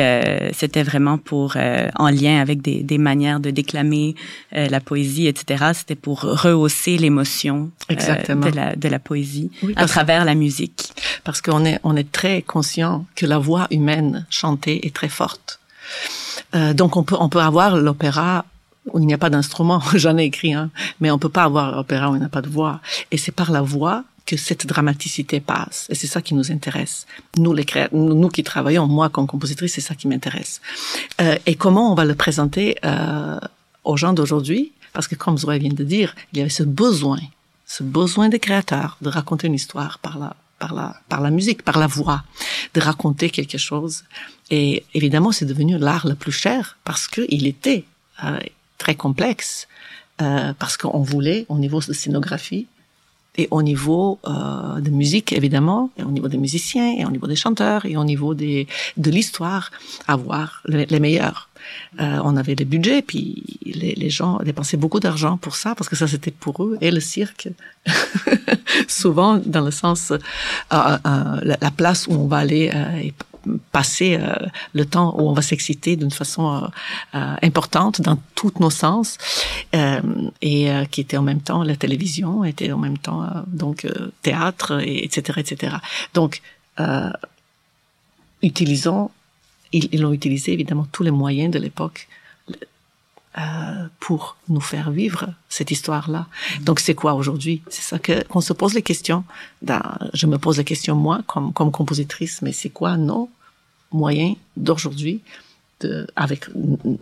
c'était 0.54 0.84
vraiment 0.84 1.18
pour 1.18 1.56
en 1.56 2.10
lien 2.10 2.40
avec 2.40 2.62
des, 2.62 2.84
des 2.84 3.00
manières 3.00 3.40
de 3.40 3.50
déclamer 3.50 4.14
la 4.52 4.80
poésie, 4.80 5.26
etc. 5.26 5.72
C'était 5.74 5.96
pour 5.96 6.22
rehausser 6.22 6.98
l'émotion 6.98 7.72
de 7.90 8.56
la, 8.56 8.76
de 8.76 8.88
la 8.88 9.00
poésie 9.00 9.50
oui, 9.64 9.74
à 9.76 9.88
travers 9.88 10.26
la 10.26 10.36
musique. 10.36 10.92
Parce 11.24 11.42
qu'on 11.42 11.66
est 11.66 11.80
on 11.84 11.96
est 11.96 12.12
très 12.12 12.44
conscient 12.44 13.06
que 13.16 13.26
la 13.26 13.40
voix 13.40 13.68
humaine 13.72 14.28
chantée 14.30 14.86
est 14.86 14.94
très 14.94 15.10
forte. 15.10 15.60
Euh, 16.56 16.74
donc 16.74 16.98
on 16.98 17.04
peut 17.04 17.16
on 17.20 17.30
peut 17.30 17.42
avoir 17.42 17.78
l'opéra 17.78 18.46
où 18.92 19.00
il 19.00 19.06
n'y 19.06 19.14
a 19.14 19.18
pas 19.18 19.30
d'instrument, 19.30 19.82
j'en 19.96 20.18
ai 20.18 20.26
écrit 20.26 20.54
un, 20.54 20.70
mais 21.00 21.12
on 21.12 21.20
peut 21.20 21.30
pas 21.30 21.44
avoir 21.44 21.76
l'opéra 21.76 22.10
où 22.10 22.16
il 22.16 22.20
n'y 22.20 22.26
a 22.26 22.30
pas 22.30 22.42
de 22.42 22.50
voix. 22.50 22.80
Et 23.12 23.18
c'est 23.18 23.32
par 23.32 23.52
la 23.52 23.62
voix 23.62 24.04
que 24.26 24.38
cette 24.38 24.66
dramaticité 24.66 25.40
passe. 25.40 25.88
Et 25.90 25.96
c'est 25.96 26.08
ça 26.08 26.22
qui 26.22 26.34
nous 26.34 26.52
intéresse. 26.52 27.06
Nous, 27.38 27.54
les 27.54 27.66
nous 27.92 28.30
qui 28.30 28.44
travaillons, 28.44 28.88
moi 28.88 29.10
comme 29.10 29.28
compositrice, 29.28 29.74
c'est 29.74 29.82
ça 29.82 29.96
qui 29.96 30.08
m'intéresse. 30.08 30.62
Euh, 31.20 31.38
et 31.46 31.56
comment 31.56 31.92
on 31.92 31.96
va 31.96 32.06
le 32.06 32.16
présenter 32.16 32.78
euh, 32.86 33.40
aux 33.84 33.98
gens 33.98 34.14
d'aujourd'hui? 34.14 34.72
Parce 34.94 35.08
que 35.08 35.16
comme 35.16 35.38
Zoé 35.38 35.60
vient 35.60 35.74
de 35.74 35.84
dire, 35.84 36.16
il 36.34 36.40
y 36.40 36.42
avait 36.42 36.50
ce 36.50 36.64
besoin, 36.64 37.20
ce 37.66 37.84
besoin 37.84 38.30
des 38.30 38.40
créateurs 38.40 38.98
de 39.02 39.10
raconter 39.10 39.48
une 39.48 39.54
histoire 39.54 40.00
par 40.00 40.18
la 40.18 40.36
par 40.62 40.76
la, 40.76 40.96
par 41.10 41.22
la 41.22 41.32
musique, 41.32 41.64
par 41.64 41.80
la 41.80 41.88
voix, 41.88 42.24
de 42.76 42.82
raconter 42.82 43.32
quelque 43.32 43.58
chose. 43.58 44.04
Et 44.52 44.84
évidemment, 44.94 45.32
c'est 45.32 45.46
devenu 45.46 45.78
l'art 45.80 46.06
le 46.08 46.16
plus 46.16 46.32
cher 46.32 46.78
parce 46.84 47.08
qu'il 47.08 47.48
était 47.48 47.86
euh, 48.24 48.38
très 48.78 48.96
complexe, 48.96 49.68
euh, 50.22 50.54
parce 50.60 50.78
qu'on 50.78 51.02
voulait, 51.02 51.46
au 51.50 51.58
niveau 51.58 51.80
de 51.80 51.94
scénographie, 51.94 52.68
et 53.38 53.48
au 53.50 53.62
niveau 53.62 54.20
euh, 54.28 54.82
de 54.82 54.90
musique 54.90 55.32
évidemment, 55.32 55.90
et 55.98 56.04
au 56.04 56.12
niveau 56.12 56.28
des 56.28 56.38
musiciens, 56.38 56.98
et 56.98 57.06
au 57.06 57.12
niveau 57.12 57.28
des 57.28 57.38
chanteurs, 57.38 57.86
et 57.86 57.96
au 57.96 58.04
niveau 58.04 58.34
des, 58.34 58.68
de 58.98 59.10
l'histoire, 59.10 59.72
avoir 60.08 60.62
les, 60.66 60.86
les 60.86 61.00
meilleurs. 61.00 61.50
Euh, 62.00 62.20
on 62.24 62.36
avait 62.36 62.56
les 62.56 62.66
budgets, 62.66 63.02
puis 63.02 63.44
les, 63.66 63.94
les 63.96 64.10
gens 64.10 64.40
dépensaient 64.44 64.78
beaucoup 64.78 65.00
d'argent 65.00 65.38
pour 65.38 65.56
ça, 65.56 65.76
parce 65.76 65.90
que 65.90 65.96
ça 65.96 66.08
c'était 66.08 66.32
pour 66.32 66.64
eux. 66.64 66.78
Et 66.82 66.92
le 66.92 67.00
cirque, 67.00 67.48
souvent 68.88 69.38
dans 69.38 69.62
le 69.62 69.72
sens, 69.72 70.12
euh, 70.12 70.18
euh, 70.72 70.98
la, 71.44 71.58
la, 71.62 71.72
place 71.72 72.08
où 72.08 72.14
on 72.14 72.28
va 72.28 72.38
aller 72.38 72.72
et 73.02 73.14
passer 73.72 74.18
euh, 74.20 74.34
le 74.74 74.86
temps 74.86 75.16
où 75.18 75.30
on 75.30 75.34
va 75.34 75.42
s'exciter 75.42 75.96
d'une 75.96 76.12
façon 76.12 76.54
euh, 76.54 76.68
euh, 77.16 77.36
importante 77.42 78.02
dans 78.02 78.18
tous 78.36 78.54
nos 78.60 78.70
sens 78.70 79.18
et 80.42 80.70
qui 80.92 81.02
était 81.02 81.18
en 81.18 81.22
même 81.22 81.42
temps 81.42 81.64
la 81.64 81.76
télévision 81.76 82.44
était 82.44 82.72
en 82.72 82.78
même 82.78 82.98
temps 82.98 83.28
donc 83.48 83.88
théâtre 84.22 84.82
et 84.82 85.04
etc 85.06 85.40
etc 85.40 85.76
donc 86.14 86.42
utilisons 88.42 89.12
ils, 89.72 89.88
ils 89.92 90.06
ont 90.06 90.12
utilisé 90.12 90.54
évidemment 90.54 90.88
tous 90.92 91.04
les 91.04 91.12
moyens 91.12 91.54
de 91.54 91.60
l'époque 91.60 92.08
euh, 93.38 93.88
pour 94.00 94.36
nous 94.50 94.60
faire 94.60 94.92
vivre 94.92 95.34
cette 95.48 95.72
histoire-là. 95.72 96.28
Donc 96.62 96.80
c'est 96.80 96.96
quoi 96.96 97.14
aujourd'hui? 97.14 97.62
C'est 97.70 97.82
ça 97.82 97.98
que 97.98 98.24
qu'on 98.28 98.42
se 98.42 98.54
pose 98.54 98.74
les 98.74 98.82
questions. 98.82 99.24
Dans, 99.62 99.82
je 100.14 100.28
me 100.28 100.38
pose 100.38 100.58
la 100.58 100.64
question 100.64 100.96
moi 100.96 101.22
comme 101.28 101.54
comme 101.54 101.72
compositrice, 101.72 102.42
mais 102.42 102.52
c'est 102.52 102.70
quoi 102.70 102.98
nos 102.98 103.30
moyens 103.92 104.36
d'aujourd'hui 104.58 105.22
avec 106.16 106.48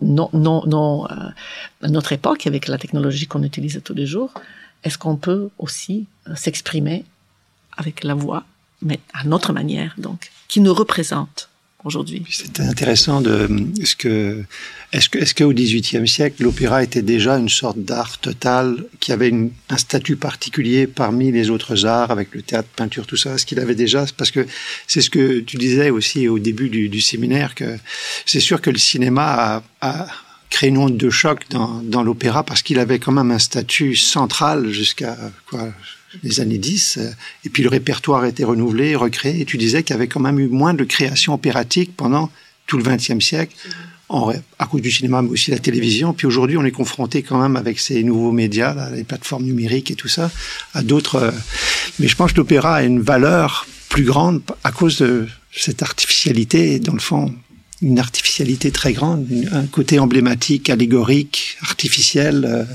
non 0.00 0.30
non 0.32 0.62
non 0.66 1.06
euh, 1.10 1.30
notre 1.88 2.12
époque 2.12 2.46
avec 2.46 2.68
la 2.68 2.78
technologie 2.78 3.26
qu'on 3.26 3.42
utilise 3.42 3.80
tous 3.84 3.94
les 3.94 4.06
jours 4.06 4.32
Est-ce 4.84 4.98
qu'on 4.98 5.16
peut 5.16 5.50
aussi 5.58 6.06
euh, 6.28 6.34
s'exprimer 6.34 7.04
avec 7.76 8.04
la 8.04 8.14
voix, 8.14 8.44
mais 8.82 9.00
à 9.12 9.24
notre 9.24 9.52
manière 9.52 9.94
donc 9.98 10.30
qui 10.48 10.60
nous 10.60 10.74
représente? 10.74 11.49
Aujourd'hui. 11.84 12.24
C'était 12.30 12.62
intéressant 12.62 13.20
de 13.20 13.48
ce 13.84 13.96
que 13.96 14.42
est-ce 14.92 15.08
que 15.08 15.18
est-ce 15.18 15.34
qu'au 15.34 15.52
XVIIIe 15.52 16.06
siècle 16.06 16.42
l'opéra 16.42 16.82
était 16.82 17.02
déjà 17.02 17.38
une 17.38 17.48
sorte 17.48 17.78
d'art 17.78 18.18
total 18.18 18.84
qui 18.98 19.12
avait 19.12 19.28
une, 19.28 19.50
un 19.68 19.76
statut 19.76 20.16
particulier 20.16 20.86
parmi 20.86 21.30
les 21.30 21.50
autres 21.50 21.86
arts 21.86 22.10
avec 22.10 22.34
le 22.34 22.42
théâtre, 22.42 22.68
peinture, 22.74 23.06
tout 23.06 23.16
ça? 23.16 23.34
Est-ce 23.34 23.46
qu'il 23.46 23.60
avait 23.60 23.74
déjà 23.74 24.04
parce 24.16 24.30
que 24.30 24.46
c'est 24.86 25.00
ce 25.00 25.10
que 25.10 25.40
tu 25.40 25.56
disais 25.56 25.90
aussi 25.90 26.28
au 26.28 26.38
début 26.38 26.68
du, 26.68 26.88
du 26.88 27.00
séminaire 27.00 27.54
que 27.54 27.78
c'est 28.26 28.40
sûr 28.40 28.60
que 28.60 28.70
le 28.70 28.78
cinéma 28.78 29.22
a, 29.22 29.62
a 29.80 30.06
créé 30.50 30.68
une 30.68 30.78
onde 30.78 30.96
de 30.96 31.10
choc 31.10 31.44
dans, 31.50 31.80
dans 31.82 32.02
l'opéra 32.02 32.42
parce 32.44 32.62
qu'il 32.62 32.78
avait 32.78 32.98
quand 32.98 33.12
même 33.12 33.30
un 33.30 33.38
statut 33.38 33.94
central 33.96 34.70
jusqu'à 34.70 35.16
quoi 35.48 35.68
les 36.22 36.40
années 36.40 36.58
10, 36.58 36.98
et 37.44 37.48
puis 37.50 37.62
le 37.62 37.68
répertoire 37.68 38.24
était 38.24 38.44
renouvelé, 38.44 38.96
recréé, 38.96 39.40
et 39.40 39.44
tu 39.44 39.58
disais 39.58 39.82
qu'il 39.82 39.94
y 39.94 39.96
avait 39.96 40.08
quand 40.08 40.20
même 40.20 40.38
eu 40.38 40.48
moins 40.48 40.74
de 40.74 40.84
création 40.84 41.34
opératique 41.34 41.96
pendant 41.96 42.30
tout 42.66 42.78
le 42.78 42.84
XXe 42.84 43.24
siècle, 43.24 43.54
en, 44.08 44.32
à 44.58 44.66
cause 44.66 44.82
du 44.82 44.90
cinéma, 44.90 45.22
mais 45.22 45.30
aussi 45.30 45.50
la 45.50 45.58
télévision. 45.58 46.12
Puis 46.12 46.26
aujourd'hui, 46.26 46.56
on 46.56 46.64
est 46.64 46.72
confronté 46.72 47.22
quand 47.22 47.40
même 47.40 47.56
avec 47.56 47.78
ces 47.78 48.02
nouveaux 48.02 48.32
médias, 48.32 48.74
là, 48.74 48.90
les 48.90 49.04
plateformes 49.04 49.44
numériques 49.44 49.90
et 49.90 49.94
tout 49.94 50.08
ça, 50.08 50.30
à 50.74 50.82
d'autres. 50.82 51.32
Mais 51.98 52.08
je 52.08 52.16
pense 52.16 52.32
que 52.32 52.38
l'opéra 52.38 52.76
a 52.76 52.82
une 52.82 53.00
valeur 53.00 53.66
plus 53.88 54.04
grande 54.04 54.42
à 54.64 54.72
cause 54.72 54.98
de 54.98 55.28
cette 55.52 55.82
artificialité, 55.82 56.78
dans 56.80 56.92
le 56.92 57.00
fond, 57.00 57.34
une 57.82 57.98
artificialité 57.98 58.70
très 58.70 58.92
grande, 58.92 59.26
un 59.52 59.66
côté 59.66 59.98
emblématique, 59.98 60.70
allégorique, 60.70 61.56
artificiel. 61.62 62.66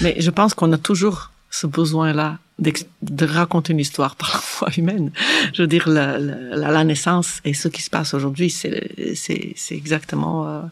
Mais 0.00 0.16
je 0.18 0.30
pense 0.30 0.54
qu'on 0.54 0.72
a 0.72 0.78
toujours 0.78 1.30
ce 1.52 1.68
besoin-là 1.68 2.38
de 2.58 3.26
raconter 3.26 3.72
une 3.72 3.78
histoire 3.78 4.16
par 4.22 4.42
la 4.66 4.74
humaine. 4.76 5.12
Je 5.52 5.62
veux 5.62 5.68
dire, 5.68 5.88
la, 5.88 6.84
naissance 6.84 7.40
et 7.44 7.54
ce 7.54 7.68
qui 7.68 7.82
se 7.82 7.90
passe 7.90 8.14
aujourd'hui, 8.14 8.50
c'est 8.50 9.54
exactement, 9.70 10.48
euh, 10.48 10.62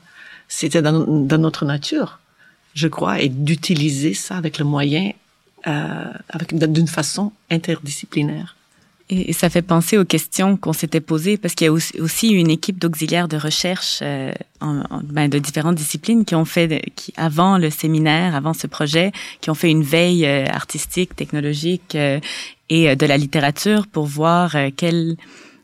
c'était 0.49 0.83
dans, 0.83 1.07
notre 1.39 1.65
nature, 1.65 2.19
je 2.75 2.89
crois, 2.89 3.21
et 3.21 3.29
d'utiliser 3.29 4.15
ça 4.15 4.37
avec 4.37 4.59
le 4.59 4.65
moyen, 4.65 5.13
euh, 5.67 6.05
d'une 6.51 6.89
façon 6.89 7.33
interdisciplinaire. 7.51 8.57
Et, 9.11 9.33
ça 9.33 9.51
fait 9.51 9.63
penser 9.63 9.99
aux 9.99 10.05
questions 10.05 10.57
qu'on 10.57 10.73
s'était 10.73 11.01
posées 11.01 11.37
parce 11.37 11.55
qu'il 11.55 11.67
y 11.67 11.69
a 11.69 11.73
aussi 11.73 12.29
une 12.29 12.51
équipe 12.51 12.79
d'auxiliaires 12.79 13.29
de 13.29 13.37
recherche 13.37 13.99
euh, 14.03 14.33
en, 14.61 14.81
en, 14.91 15.01
ben, 15.03 15.29
de 15.29 15.39
différentes 15.39 15.75
disciplines 15.75 16.25
qui 16.25 16.35
ont 16.35 16.45
fait, 16.45 16.91
qui 16.95 17.13
avant 17.17 17.59
le 17.59 17.71
séminaire, 17.71 18.35
avant 18.37 18.55
ce 18.55 18.67
projet, 18.67 19.13
qui 19.41 19.51
ont 19.51 19.55
fait 19.55 19.71
une 19.71 19.83
veille 19.83 20.25
euh, 20.27 20.47
artistique, 20.47 21.17
technologique 21.17 21.95
euh, 21.97 22.21
et 22.69 22.95
de 22.95 23.07
la 23.07 23.17
littérature 23.17 23.89
pour 23.89 24.07
voir 24.07 24.55
quelles 24.77 25.17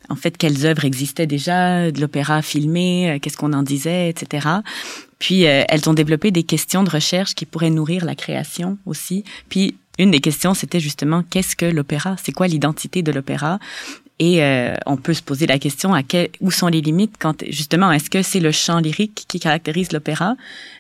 en 0.08 0.16
fait 0.16 0.36
quelles 0.36 0.66
œuvres 0.66 0.84
existaient 0.84 1.26
déjà, 1.28 1.92
de 1.92 2.00
l'opéra 2.00 2.42
filmé, 2.42 3.18
qu'est-ce 3.22 3.36
qu'on 3.36 3.52
en 3.52 3.62
disait, 3.62 4.08
etc. 4.08 4.48
Puis 5.20 5.42
elles 5.42 5.88
ont 5.88 5.94
développé 5.94 6.32
des 6.32 6.42
questions 6.42 6.82
de 6.82 6.90
recherche 6.90 7.36
qui 7.36 7.46
pourraient 7.46 7.70
nourrir 7.70 8.04
la 8.04 8.16
création 8.16 8.76
aussi. 8.86 9.22
Puis 9.48 9.76
une 9.98 10.10
des 10.10 10.20
questions, 10.20 10.54
c'était 10.54 10.80
justement 10.80 11.22
qu'est-ce 11.28 11.56
que 11.56 11.66
l'opéra? 11.66 12.16
C'est 12.22 12.32
quoi 12.32 12.46
l'identité 12.46 13.02
de 13.02 13.12
l'opéra? 13.12 13.58
Et 14.18 14.42
euh, 14.42 14.74
on 14.86 14.96
peut 14.96 15.12
se 15.12 15.22
poser 15.22 15.46
la 15.46 15.58
question 15.58 15.92
à 15.92 16.02
quel, 16.02 16.30
où 16.40 16.50
sont 16.50 16.68
les 16.68 16.80
limites 16.80 17.16
quand 17.18 17.44
justement 17.50 17.92
est-ce 17.92 18.08
que 18.08 18.22
c'est 18.22 18.40
le 18.40 18.50
chant 18.50 18.78
lyrique 18.78 19.26
qui 19.28 19.38
caractérise 19.38 19.92
l'opéra? 19.92 20.36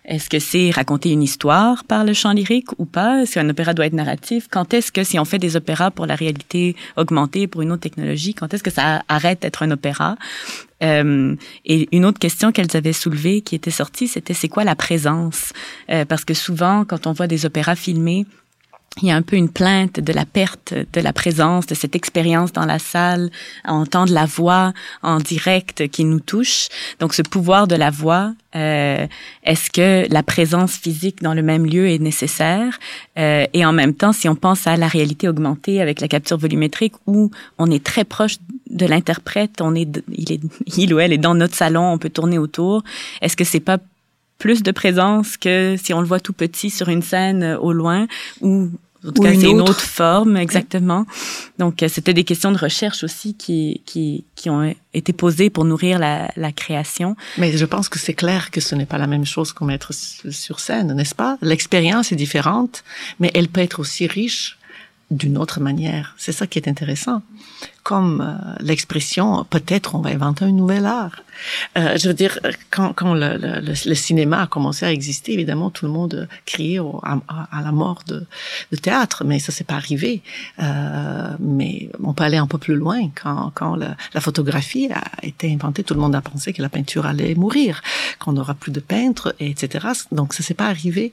Est-ce 0.06 0.30
que 0.30 0.38
c'est 0.38 0.70
raconter 0.70 1.10
une 1.10 1.22
histoire 1.22 1.84
par 1.84 2.04
le 2.04 2.14
chant 2.14 2.32
lyrique 2.32 2.68
ou 2.78 2.86
pas? 2.86 3.20
Est-ce 3.20 3.34
qu'un 3.34 3.48
opéra 3.50 3.74
doit 3.74 3.84
être 3.84 3.92
narratif? 3.92 4.48
Quand 4.50 4.72
est-ce 4.72 4.90
que 4.90 5.04
si 5.04 5.18
on 5.18 5.26
fait 5.26 5.38
des 5.38 5.54
opéras 5.54 5.90
pour 5.90 6.06
la 6.06 6.14
réalité 6.14 6.76
augmentée, 6.96 7.46
pour 7.46 7.60
une 7.60 7.72
autre 7.72 7.82
technologie, 7.82 8.32
quand 8.32 8.54
est-ce 8.54 8.62
que 8.62 8.70
ça 8.70 9.02
arrête 9.08 9.42
d'être 9.42 9.62
un 9.62 9.70
opéra? 9.70 10.16
Euh, 10.82 11.36
et 11.66 11.88
une 11.92 12.06
autre 12.06 12.18
question 12.18 12.52
qu'elles 12.52 12.74
avaient 12.74 12.94
soulevée 12.94 13.42
qui 13.42 13.54
était 13.54 13.70
sortie, 13.70 14.08
c'était 14.08 14.34
c'est 14.34 14.48
quoi 14.48 14.64
la 14.64 14.76
présence? 14.76 15.52
Euh, 15.90 16.06
Parce 16.06 16.24
que 16.24 16.32
souvent, 16.32 16.86
quand 16.86 17.06
on 17.06 17.12
voit 17.12 17.26
des 17.26 17.44
opéras 17.44 17.76
filmés, 17.76 18.24
il 19.02 19.08
y 19.08 19.10
a 19.10 19.16
un 19.16 19.22
peu 19.22 19.36
une 19.36 19.50
plainte 19.50 20.00
de 20.00 20.12
la 20.12 20.24
perte 20.24 20.72
de 20.92 21.00
la 21.00 21.12
présence, 21.12 21.66
de 21.66 21.74
cette 21.74 21.94
expérience 21.94 22.52
dans 22.52 22.64
la 22.64 22.78
salle, 22.78 23.30
à 23.64 23.74
entendre 23.74 24.12
la 24.12 24.24
voix 24.24 24.72
en 25.02 25.18
direct 25.18 25.88
qui 25.88 26.04
nous 26.04 26.20
touche. 26.20 26.68
Donc 26.98 27.12
ce 27.12 27.22
pouvoir 27.22 27.66
de 27.66 27.76
la 27.76 27.90
voix, 27.90 28.32
euh, 28.54 29.06
est-ce 29.44 29.70
que 29.70 30.10
la 30.10 30.22
présence 30.22 30.76
physique 30.76 31.22
dans 31.22 31.34
le 31.34 31.42
même 31.42 31.66
lieu 31.66 31.88
est 31.88 31.98
nécessaire? 31.98 32.78
Euh, 33.18 33.44
Et 33.52 33.66
en 33.66 33.72
même 33.72 33.92
temps, 33.92 34.14
si 34.14 34.28
on 34.28 34.34
pense 34.34 34.66
à 34.66 34.76
la 34.76 34.88
réalité 34.88 35.28
augmentée 35.28 35.82
avec 35.82 36.00
la 36.00 36.08
capture 36.08 36.38
volumétrique, 36.38 36.94
où 37.06 37.30
on 37.58 37.70
est 37.70 37.84
très 37.84 38.04
proche 38.04 38.36
de 38.70 38.86
l'interprète, 38.86 39.60
on 39.60 39.74
est, 39.74 39.88
il 40.12 40.32
est, 40.32 40.40
il 40.78 40.94
ou 40.94 41.00
elle 41.00 41.12
est 41.12 41.18
dans 41.18 41.34
notre 41.34 41.54
salon, 41.54 41.92
on 41.92 41.98
peut 41.98 42.10
tourner 42.10 42.38
autour. 42.38 42.82
Est-ce 43.20 43.36
que 43.36 43.44
c'est 43.44 43.60
pas 43.60 43.78
plus 44.38 44.62
de 44.62 44.70
présence 44.70 45.36
que 45.36 45.76
si 45.82 45.94
on 45.94 46.00
le 46.00 46.06
voit 46.06 46.20
tout 46.20 46.32
petit 46.34 46.70
sur 46.70 46.88
une 46.88 47.02
scène 47.02 47.56
au 47.60 47.72
loin 47.72 48.06
ou 48.42 48.70
En 49.06 49.12
tout 49.12 49.22
cas, 49.22 49.32
c'est 49.34 49.50
une 49.50 49.60
autre 49.60 49.80
forme, 49.80 50.36
exactement. 50.36 51.06
Donc, 51.58 51.82
euh, 51.82 51.88
c'était 51.88 52.14
des 52.14 52.24
questions 52.24 52.52
de 52.52 52.58
recherche 52.58 53.04
aussi 53.04 53.34
qui, 53.34 53.82
qui, 53.86 54.24
qui 54.34 54.50
ont 54.50 54.74
été 54.94 55.12
posées 55.12 55.50
pour 55.50 55.64
nourrir 55.64 55.98
la, 55.98 56.30
la 56.36 56.52
création. 56.52 57.16
Mais 57.38 57.56
je 57.56 57.64
pense 57.64 57.88
que 57.88 57.98
c'est 57.98 58.14
clair 58.14 58.50
que 58.50 58.60
ce 58.60 58.74
n'est 58.74 58.86
pas 58.86 58.98
la 58.98 59.06
même 59.06 59.24
chose 59.24 59.52
qu'en 59.52 59.68
être 59.68 59.92
sur 59.92 60.60
scène, 60.60 60.92
n'est-ce 60.94 61.14
pas? 61.14 61.38
L'expérience 61.40 62.12
est 62.12 62.16
différente, 62.16 62.84
mais 63.20 63.30
elle 63.34 63.48
peut 63.48 63.60
être 63.60 63.80
aussi 63.80 64.06
riche 64.06 64.58
d'une 65.10 65.38
autre 65.38 65.60
manière. 65.60 66.14
C'est 66.18 66.32
ça 66.32 66.46
qui 66.46 66.58
est 66.58 66.68
intéressant. 66.68 67.22
Comme 67.86 68.20
euh, 68.20 68.56
l'expression, 68.58 69.44
peut-être 69.48 69.94
on 69.94 70.00
va 70.00 70.10
inventer 70.10 70.44
un 70.44 70.50
nouvel 70.50 70.86
art. 70.86 71.22
Euh, 71.78 71.96
je 71.96 72.08
veux 72.08 72.14
dire, 72.14 72.40
quand, 72.72 72.92
quand 72.92 73.14
le, 73.14 73.36
le, 73.36 73.60
le, 73.60 73.94
cinéma 73.94 74.42
a 74.42 74.46
commencé 74.48 74.84
à 74.84 74.90
exister, 74.90 75.34
évidemment, 75.34 75.70
tout 75.70 75.86
le 75.86 75.92
monde 75.92 76.28
criait 76.46 76.80
à, 77.04 77.20
à, 77.28 77.62
la 77.62 77.70
mort 77.70 78.02
de, 78.08 78.26
de, 78.72 78.76
théâtre, 78.76 79.22
mais 79.24 79.38
ça 79.38 79.52
s'est 79.52 79.62
pas 79.62 79.76
arrivé. 79.76 80.22
Euh, 80.60 81.28
mais 81.38 81.88
on 82.02 82.12
peut 82.12 82.24
aller 82.24 82.38
un 82.38 82.48
peu 82.48 82.58
plus 82.58 82.74
loin. 82.74 83.08
Quand, 83.14 83.52
quand 83.54 83.76
la, 83.76 84.20
photographie 84.20 84.88
a 84.92 85.04
été 85.24 85.52
inventée, 85.52 85.84
tout 85.84 85.94
le 85.94 86.00
monde 86.00 86.16
a 86.16 86.20
pensé 86.20 86.52
que 86.52 86.62
la 86.62 86.68
peinture 86.68 87.06
allait 87.06 87.36
mourir, 87.36 87.82
qu'on 88.18 88.32
n'aura 88.32 88.54
plus 88.54 88.72
de 88.72 88.80
peintres, 88.80 89.32
etc. 89.38 89.86
Donc 90.10 90.34
ça 90.34 90.42
s'est 90.42 90.54
pas 90.54 90.66
arrivé. 90.66 91.12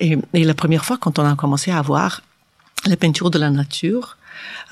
Et, 0.00 0.16
et 0.32 0.44
la 0.44 0.54
première 0.54 0.86
fois, 0.86 0.96
quand 0.96 1.18
on 1.18 1.26
a 1.26 1.36
commencé 1.36 1.70
à 1.70 1.78
avoir 1.78 2.22
les 2.86 2.96
peintures 2.96 3.30
de 3.30 3.38
la 3.38 3.50
nature, 3.50 4.16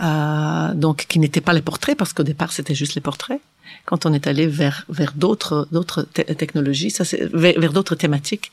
euh, 0.01 0.75
donc 0.75 1.07
qui 1.09 1.19
n'étaient 1.19 1.41
pas 1.41 1.53
les 1.53 1.63
portraits 1.63 1.97
parce 1.97 2.13
qu'au 2.13 2.23
départ 2.23 2.53
c'était 2.53 2.75
juste 2.75 2.95
les 2.95 3.01
portraits. 3.01 3.41
Quand 3.87 4.07
on 4.07 4.13
est 4.13 4.27
allé 4.27 4.47
vers 4.47 4.85
vers 4.89 5.13
d'autres 5.15 5.69
d'autres 5.73 6.03
technologies, 6.03 6.91
ça 6.91 7.05
c'est 7.05 7.25
vers, 7.35 7.73
d'autres 7.73 7.95
thématiques, 7.95 8.53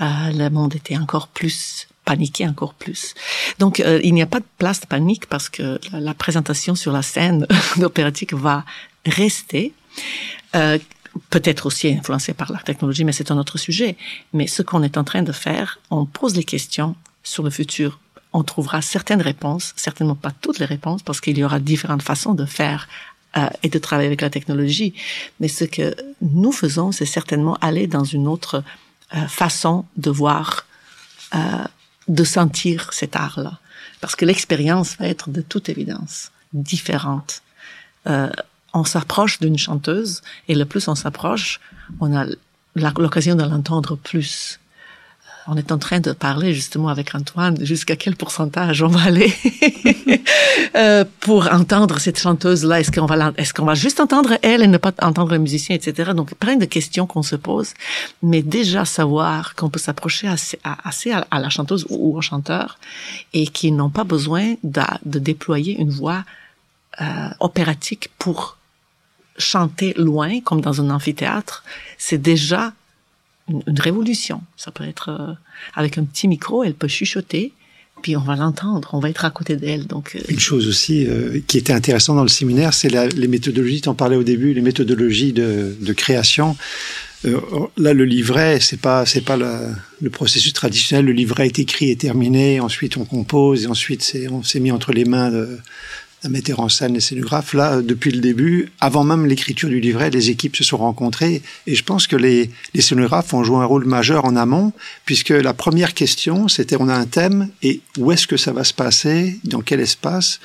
euh, 0.00 0.04
le 0.32 0.48
monde 0.48 0.74
était 0.74 0.96
encore 0.96 1.28
plus 1.28 1.88
paniqué 2.04 2.48
encore 2.48 2.74
plus. 2.74 3.14
Donc 3.58 3.80
euh, 3.80 4.00
il 4.02 4.14
n'y 4.14 4.22
a 4.22 4.26
pas 4.26 4.40
de 4.40 4.46
place 4.58 4.80
de 4.80 4.86
panique 4.86 5.26
parce 5.26 5.48
que 5.48 5.78
la, 5.92 6.14
présentation 6.14 6.74
sur 6.74 6.92
la 6.92 7.02
scène 7.02 7.46
opératique 7.82 8.34
va 8.34 8.64
rester. 9.06 9.72
Euh, 10.54 10.78
peut-être 11.28 11.66
aussi 11.66 11.88
influencée 11.88 12.32
par 12.32 12.50
la 12.52 12.58
technologie, 12.58 13.04
mais 13.04 13.12
c'est 13.12 13.30
un 13.30 13.36
autre 13.36 13.58
sujet. 13.58 13.96
Mais 14.32 14.46
ce 14.46 14.62
qu'on 14.62 14.82
est 14.82 14.96
en 14.96 15.04
train 15.04 15.22
de 15.22 15.32
faire, 15.32 15.78
on 15.90 16.06
pose 16.06 16.34
les 16.36 16.44
questions 16.44 16.96
sur 17.22 17.42
le 17.42 17.50
futur 17.50 18.00
on 18.32 18.42
trouvera 18.42 18.82
certaines 18.82 19.22
réponses, 19.22 19.72
certainement 19.76 20.14
pas 20.14 20.30
toutes 20.40 20.58
les 20.58 20.66
réponses, 20.66 21.02
parce 21.02 21.20
qu'il 21.20 21.38
y 21.38 21.44
aura 21.44 21.60
différentes 21.60 22.02
façons 22.02 22.34
de 22.34 22.46
faire 22.46 22.88
euh, 23.36 23.48
et 23.62 23.68
de 23.68 23.78
travailler 23.78 24.06
avec 24.06 24.20
la 24.20 24.30
technologie. 24.30 24.94
Mais 25.40 25.48
ce 25.48 25.64
que 25.64 25.94
nous 26.20 26.52
faisons, 26.52 26.92
c'est 26.92 27.06
certainement 27.06 27.56
aller 27.60 27.86
dans 27.86 28.04
une 28.04 28.26
autre 28.26 28.62
euh, 29.14 29.26
façon 29.26 29.84
de 29.96 30.10
voir, 30.10 30.66
euh, 31.34 31.38
de 32.08 32.24
sentir 32.24 32.92
cet 32.92 33.14
art-là. 33.16 33.58
Parce 34.00 34.16
que 34.16 34.24
l'expérience 34.24 34.96
va 34.96 35.06
être 35.06 35.28
de 35.28 35.42
toute 35.42 35.68
évidence 35.68 36.32
différente. 36.54 37.42
Euh, 38.06 38.30
on 38.72 38.84
s'approche 38.84 39.38
d'une 39.38 39.58
chanteuse 39.58 40.22
et 40.48 40.54
le 40.54 40.64
plus 40.64 40.88
on 40.88 40.94
s'approche, 40.94 41.60
on 42.00 42.16
a 42.16 42.26
l'occasion 42.74 43.34
de 43.34 43.42
l'entendre 43.42 43.96
plus 43.96 44.58
on 45.46 45.56
est 45.56 45.72
en 45.72 45.78
train 45.78 46.00
de 46.00 46.12
parler 46.12 46.54
justement 46.54 46.88
avec 46.88 47.14
Antoine 47.14 47.56
jusqu'à 47.64 47.96
quel 47.96 48.16
pourcentage 48.16 48.82
on 48.82 48.88
va 48.88 49.02
aller 49.02 49.32
euh, 50.76 51.04
pour 51.20 51.52
entendre 51.52 51.98
cette 51.98 52.18
chanteuse 52.18 52.64
là. 52.64 52.80
Est-ce 52.80 53.52
qu'on 53.52 53.64
va 53.64 53.74
juste 53.74 54.00
entendre 54.00 54.38
elle 54.42 54.62
et 54.62 54.68
ne 54.68 54.78
pas 54.78 54.92
entendre 55.02 55.32
le 55.32 55.38
musicien, 55.38 55.74
etc. 55.74 56.12
Donc 56.14 56.34
plein 56.34 56.56
de 56.56 56.64
questions 56.64 57.06
qu'on 57.06 57.22
se 57.22 57.36
pose, 57.36 57.74
mais 58.22 58.42
déjà 58.42 58.84
savoir 58.84 59.54
qu'on 59.54 59.68
peut 59.68 59.80
s'approcher 59.80 60.28
assez, 60.28 60.58
à, 60.62 61.40
la 61.40 61.48
chanteuse 61.48 61.86
ou, 61.88 62.16
au 62.16 62.20
chanteur 62.20 62.78
et 63.32 63.46
qu'ils 63.46 63.74
n'ont 63.74 63.90
pas 63.90 64.04
besoin 64.04 64.54
de, 64.62 64.82
de, 65.04 65.18
déployer 65.18 65.76
une 65.78 65.90
voix 65.90 66.24
euh, 67.00 67.04
opératique 67.40 68.10
pour 68.18 68.58
chanter 69.38 69.94
loin 69.96 70.40
comme 70.40 70.60
dans 70.60 70.80
un 70.80 70.90
amphithéâtre, 70.90 71.64
c'est 71.98 72.20
déjà 72.20 72.72
une, 73.48 73.78
révolution. 73.78 74.42
Ça 74.56 74.70
peut 74.70 74.84
être 74.84 75.08
euh, 75.10 75.32
avec 75.74 75.98
un 75.98 76.04
petit 76.04 76.28
micro, 76.28 76.64
elle 76.64 76.74
peut 76.74 76.88
chuchoter, 76.88 77.52
puis 78.02 78.16
on 78.16 78.20
va 78.20 78.36
l'entendre, 78.36 78.90
on 78.92 79.00
va 79.00 79.10
être 79.10 79.24
à 79.24 79.30
côté 79.30 79.56
d'elle. 79.56 79.86
Donc 79.86 80.12
euh, 80.14 80.20
une 80.28 80.40
chose 80.40 80.68
aussi 80.68 81.06
euh, 81.06 81.40
qui 81.46 81.58
était 81.58 81.72
intéressante 81.72 82.16
dans 82.16 82.22
le 82.22 82.28
séminaire, 82.28 82.74
c'est 82.74 82.88
les 82.88 83.28
méthodologies. 83.28 83.80
Tu 83.80 83.88
en 83.88 83.94
parlais 83.94 84.16
au 84.16 84.24
début, 84.24 84.54
les 84.54 84.60
méthodologies 84.60 85.32
de, 85.32 85.92
création. 85.92 86.56
là, 87.24 87.92
le 87.92 88.04
livret, 88.04 88.58
c'est 88.60 88.80
pas 88.80 89.06
c'est 89.06 89.20
pas 89.20 89.36
le 89.36 90.10
processus 90.10 90.52
traditionnel. 90.52 91.06
Le 91.06 91.12
livret 91.12 91.46
est 91.46 91.58
écrit 91.58 91.90
et 91.90 91.96
terminé. 91.96 92.60
Ensuite, 92.60 92.96
on 92.96 93.04
compose 93.04 93.64
et 93.64 93.66
ensuite 93.66 94.16
on 94.30 94.42
s'est 94.42 94.60
mis 94.60 94.72
entre 94.72 94.92
les 94.92 95.04
mains 95.04 95.30
de, 95.30 95.58
la 96.22 96.30
metteur 96.30 96.60
en 96.60 96.68
scène, 96.68 96.94
les 96.94 97.00
scénographes, 97.00 97.52
là, 97.52 97.82
depuis 97.82 98.12
le 98.12 98.20
début, 98.20 98.70
avant 98.80 99.02
même 99.02 99.26
l'écriture 99.26 99.68
du 99.68 99.80
livret, 99.80 100.10
les 100.10 100.30
équipes 100.30 100.54
se 100.54 100.62
sont 100.62 100.76
rencontrées 100.76 101.42
et 101.66 101.74
je 101.74 101.82
pense 101.82 102.06
que 102.06 102.16
les, 102.16 102.50
les 102.74 102.80
scénographes 102.80 103.34
ont 103.34 103.42
joué 103.42 103.56
un 103.56 103.64
rôle 103.64 103.84
majeur 103.86 104.24
en 104.24 104.36
amont, 104.36 104.72
puisque 105.04 105.30
la 105.30 105.52
première 105.52 105.94
question, 105.94 106.46
c'était 106.48 106.76
on 106.78 106.88
a 106.88 106.94
un 106.94 107.06
thème 107.06 107.48
et 107.62 107.80
où 107.98 108.12
est-ce 108.12 108.26
que 108.26 108.36
ça 108.36 108.52
va 108.52 108.62
se 108.62 108.72
passer, 108.72 109.40
dans 109.44 109.62
quel 109.62 109.80
espace? 109.80 110.38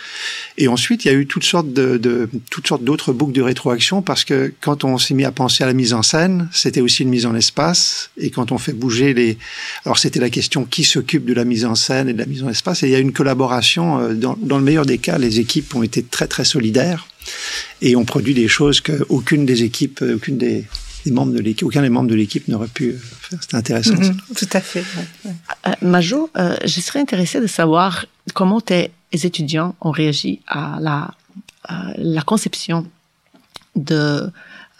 Et 0.57 0.67
ensuite, 0.67 1.05
il 1.05 1.09
y 1.09 1.11
a 1.11 1.13
eu 1.13 1.27
toutes 1.27 1.43
sortes 1.43 1.71
de, 1.71 1.97
de 1.97 2.27
toutes 2.49 2.67
sortes 2.67 2.83
d'autres 2.83 3.13
boucles 3.13 3.33
de 3.33 3.41
rétroaction 3.41 4.01
parce 4.01 4.25
que 4.25 4.53
quand 4.61 4.83
on 4.83 4.97
s'est 4.97 5.13
mis 5.13 5.25
à 5.25 5.31
penser 5.31 5.63
à 5.63 5.67
la 5.67 5.73
mise 5.73 5.93
en 5.93 6.01
scène, 6.01 6.49
c'était 6.51 6.81
aussi 6.81 7.03
une 7.03 7.09
mise 7.09 7.27
en 7.27 7.35
espace 7.35 8.09
et 8.17 8.31
quand 8.31 8.51
on 8.51 8.57
fait 8.57 8.73
bouger 8.73 9.13
les, 9.13 9.37
alors 9.85 9.99
c'était 9.99 10.19
la 10.19 10.29
question 10.29 10.65
qui 10.65 10.83
s'occupe 10.83 11.25
de 11.25 11.33
la 11.33 11.45
mise 11.45 11.65
en 11.65 11.75
scène 11.75 12.09
et 12.09 12.13
de 12.13 12.19
la 12.19 12.25
mise 12.25 12.43
en 12.43 12.49
espace 12.49 12.81
et 12.83 12.87
il 12.87 12.91
y 12.91 12.95
a 12.95 12.99
une 12.99 13.13
collaboration 13.13 13.99
euh, 13.99 14.13
dans, 14.13 14.37
dans 14.41 14.57
le 14.57 14.63
meilleur 14.63 14.85
des 14.85 14.97
cas, 14.97 15.17
les 15.17 15.39
équipes 15.39 15.66
ont 15.75 15.83
été 15.83 16.03
très 16.03 16.27
très 16.27 16.45
solidaires 16.45 17.07
et 17.81 17.95
ont 17.95 18.05
produit 18.05 18.33
des 18.33 18.47
choses 18.47 18.81
qu'aucune 18.81 19.45
des 19.45 19.63
équipes, 19.63 20.03
aucune 20.15 20.37
des, 20.37 20.65
membres 21.07 21.33
de 21.33 21.39
l'équipe, 21.39 21.65
aucun 21.65 21.81
des 21.81 21.89
membres 21.89 22.09
de 22.09 22.15
l'équipe 22.15 22.47
n'aurait 22.47 22.67
pu 22.67 22.93
faire. 22.93 23.39
C'était 23.41 23.55
intéressant. 23.55 23.95
Mhm, 23.95 24.17
tout 24.35 24.49
à 24.51 24.59
fait. 24.59 24.83
Euh, 25.25 25.71
Majo, 25.81 26.29
euh, 26.37 26.57
je 26.65 26.81
serais 26.81 26.99
intéressée 26.99 27.39
de 27.39 27.47
savoir 27.47 28.05
comment 28.33 28.59
tes 28.59 28.91
étudiants 29.13 29.75
ont 29.79 29.91
réagi 29.91 30.41
à 30.47 30.79
la, 30.81 31.11
la 31.97 32.21
conception 32.23 32.85
de 33.77 34.29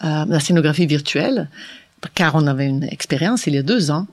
euh, 0.04 0.24
la 0.28 0.40
scénographie 0.40 0.86
virtuelle, 0.86 1.48
car 2.14 2.34
on 2.34 2.46
avait 2.46 2.66
une 2.66 2.84
expérience 2.84 3.46
il 3.46 3.54
y 3.54 3.58
a 3.58 3.62
deux 3.62 3.90
ans 3.90 4.06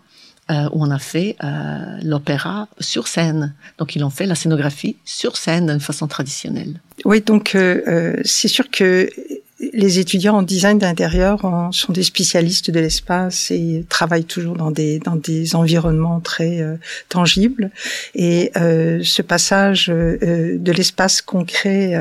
euh, 0.52 0.70
où 0.74 0.84
on 0.84 0.92
a 0.92 1.00
fait 1.00 1.36
euh, 1.44 1.98
l'opéra 2.04 2.68
sur 2.80 3.08
scène. 3.08 3.56
Donc 3.80 3.96
ils 3.96 4.04
ont 4.04 4.12
fait 4.12 4.28
la 4.28 4.36
scénographie 4.36 4.96
sur 5.04 5.38
scène 5.38 5.68
d'une 5.68 5.80
façon 5.80 6.08
traditionnelle. 6.08 6.80
Oui, 7.04 7.22
donc 7.22 7.56
euh, 7.56 7.82
euh 7.88 8.22
c'est 8.24 8.48
sûr 8.48 8.70
que 8.70 9.10
les 9.60 10.00
étudiants 10.00 10.36
en 10.36 10.42
design 10.42 10.80
d'intérieur 10.80 11.40
sont 11.72 11.94
des 11.94 12.04
spécialistes 12.04 12.72
de 12.72 12.80
l'espace 12.80 13.52
et 13.52 13.86
travaillent 13.88 14.26
toujours 14.26 14.56
dans 14.58 14.70
des 14.70 15.00
dans 15.00 15.16
des 15.16 15.56
environnements 15.56 16.20
très 16.20 16.60
euh, 16.60 16.76
tangibles. 17.08 17.72
Et 18.16 18.52
euh, 18.58 19.00
ce 19.04 19.22
passage 19.22 19.90
euh, 19.90 20.58
de 20.58 20.72
l'espace 20.74 21.22
concret 21.22 21.96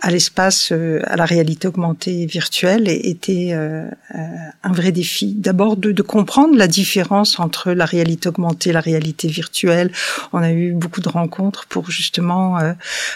à 0.00 0.10
l'espace 0.10 0.72
à 0.72 1.16
la 1.16 1.24
réalité 1.24 1.66
augmentée 1.66 2.26
virtuelle 2.26 2.88
était 2.88 3.52
un 3.52 4.72
vrai 4.72 4.92
défi. 4.92 5.34
D'abord 5.34 5.76
de, 5.76 5.92
de, 5.92 6.02
comprendre 6.02 6.56
la 6.56 6.68
différence 6.68 7.40
entre 7.40 7.72
la 7.72 7.84
réalité 7.84 8.28
augmentée 8.28 8.70
et 8.70 8.72
la 8.72 8.80
réalité 8.80 9.28
virtuelle. 9.28 9.90
On 10.32 10.38
a 10.38 10.52
eu 10.52 10.72
beaucoup 10.72 11.00
de 11.00 11.08
rencontres 11.08 11.66
pour 11.66 11.90
justement 11.90 12.58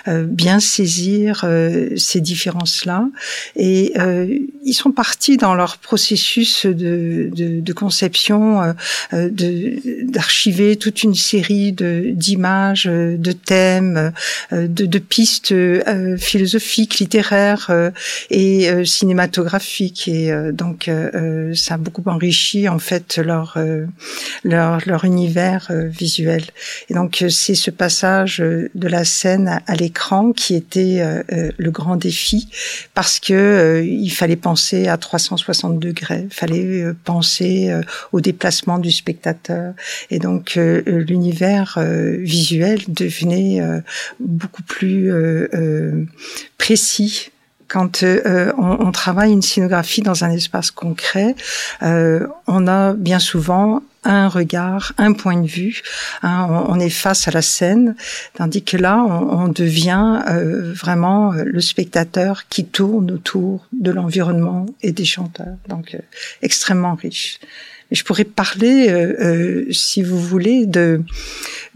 bien 0.06 0.60
saisir 0.60 1.44
ces 1.96 2.20
différences-là. 2.20 3.06
Et 3.56 3.69
euh, 3.98 4.38
ils 4.64 4.74
sont 4.74 4.92
partis 4.92 5.36
dans 5.36 5.54
leur 5.54 5.78
processus 5.78 6.66
de, 6.66 7.72
conception, 7.72 8.62
euh, 8.62 8.72
euh 9.12 9.30
d'archiver 10.04 10.76
toute 10.76 11.02
une 11.02 11.14
série 11.14 11.72
d'images, 11.72 12.84
de, 12.84 13.32
thèmes, 13.32 14.12
de, 14.52 14.98
pistes 14.98 15.54
philosophiques, 16.18 16.98
littéraires 16.98 17.70
et 18.30 18.84
cinématographiques. 18.84 20.08
Et 20.08 20.32
donc, 20.52 20.90
ça 21.54 21.74
a 21.74 21.78
beaucoup 21.78 22.02
enrichi 22.06 22.68
en 22.68 22.78
fait 22.78 23.18
leur 23.18 23.58
leur, 24.44 24.80
leur 24.86 25.04
univers 25.04 25.70
visuel. 25.70 26.44
Et 26.88 26.94
donc, 26.94 27.24
c'est 27.28 27.54
ce 27.54 27.70
passage 27.70 28.38
de 28.38 28.88
la 28.88 29.04
scène 29.04 29.60
à 29.66 29.74
l'écran 29.74 30.32
qui 30.32 30.54
était 30.54 31.02
le 31.56 31.70
grand 31.70 31.96
défi 31.96 32.48
parce 32.94 33.20
que 33.20 33.49
euh, 33.50 33.84
il 33.84 34.10
fallait 34.10 34.36
penser 34.36 34.88
à 34.88 34.96
360 34.96 35.78
degrés, 35.78 36.24
il 36.24 36.34
fallait 36.34 36.82
euh, 36.82 36.96
penser 37.04 37.70
euh, 37.70 37.82
au 38.12 38.20
déplacement 38.20 38.78
du 38.78 38.90
spectateur. 38.90 39.74
Et 40.10 40.18
donc 40.18 40.54
l'univers 40.56 41.78
visuel 41.78 42.80
devenait 42.88 43.60
beaucoup 44.18 44.62
plus 44.62 45.12
précis 46.58 47.30
quand 47.68 48.02
on, 48.02 48.76
on, 48.80 48.92
travaille 48.92 49.32
une 49.32 49.42
scénographie 49.42 50.02
dans 50.02 50.24
un 50.24 50.30
espace 50.30 50.70
concret, 50.70 51.34
on 51.80 52.66
a 52.66 52.94
bien 52.94 53.18
souvent 53.18 53.82
un 54.04 54.28
regard, 54.28 54.92
un 54.98 55.12
point 55.12 55.40
de 55.40 55.46
vue. 55.46 55.82
Hein, 56.22 56.64
on, 56.68 56.80
est 56.80 56.90
face 56.90 57.28
à 57.28 57.30
la 57.30 57.42
scène, 57.42 57.96
tandis 58.34 58.62
que 58.62 58.76
là, 58.76 59.04
on, 59.04 59.48
devient 59.48 60.22
euh, 60.28 60.72
vraiment 60.72 61.32
euh, 61.32 61.44
le 61.44 61.60
spectateur 61.60 62.48
qui 62.48 62.64
tourne 62.64 63.10
autour 63.10 63.66
de 63.72 63.90
l'environnement 63.90 64.66
et 64.82 64.92
des 64.92 65.04
chanteurs. 65.04 65.56
Donc, 65.68 65.96
extrêmement 66.42 66.94
riche 66.94 67.40
je 67.90 68.04
pourrais 68.04 68.24
parler, 68.24 68.88
euh, 68.88 69.16
euh, 69.20 69.72
si 69.72 70.02
vous 70.02 70.20
voulez, 70.20 70.66
de 70.66 71.02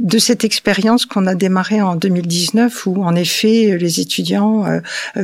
de 0.00 0.18
cette 0.18 0.42
expérience 0.42 1.06
qu'on 1.06 1.28
a 1.28 1.36
démarrée 1.36 1.80
en 1.80 1.94
2019, 1.94 2.86
où 2.86 3.04
en 3.04 3.14
effet 3.14 3.78
les 3.78 4.00
étudiants 4.00 4.66
euh, 4.66 4.80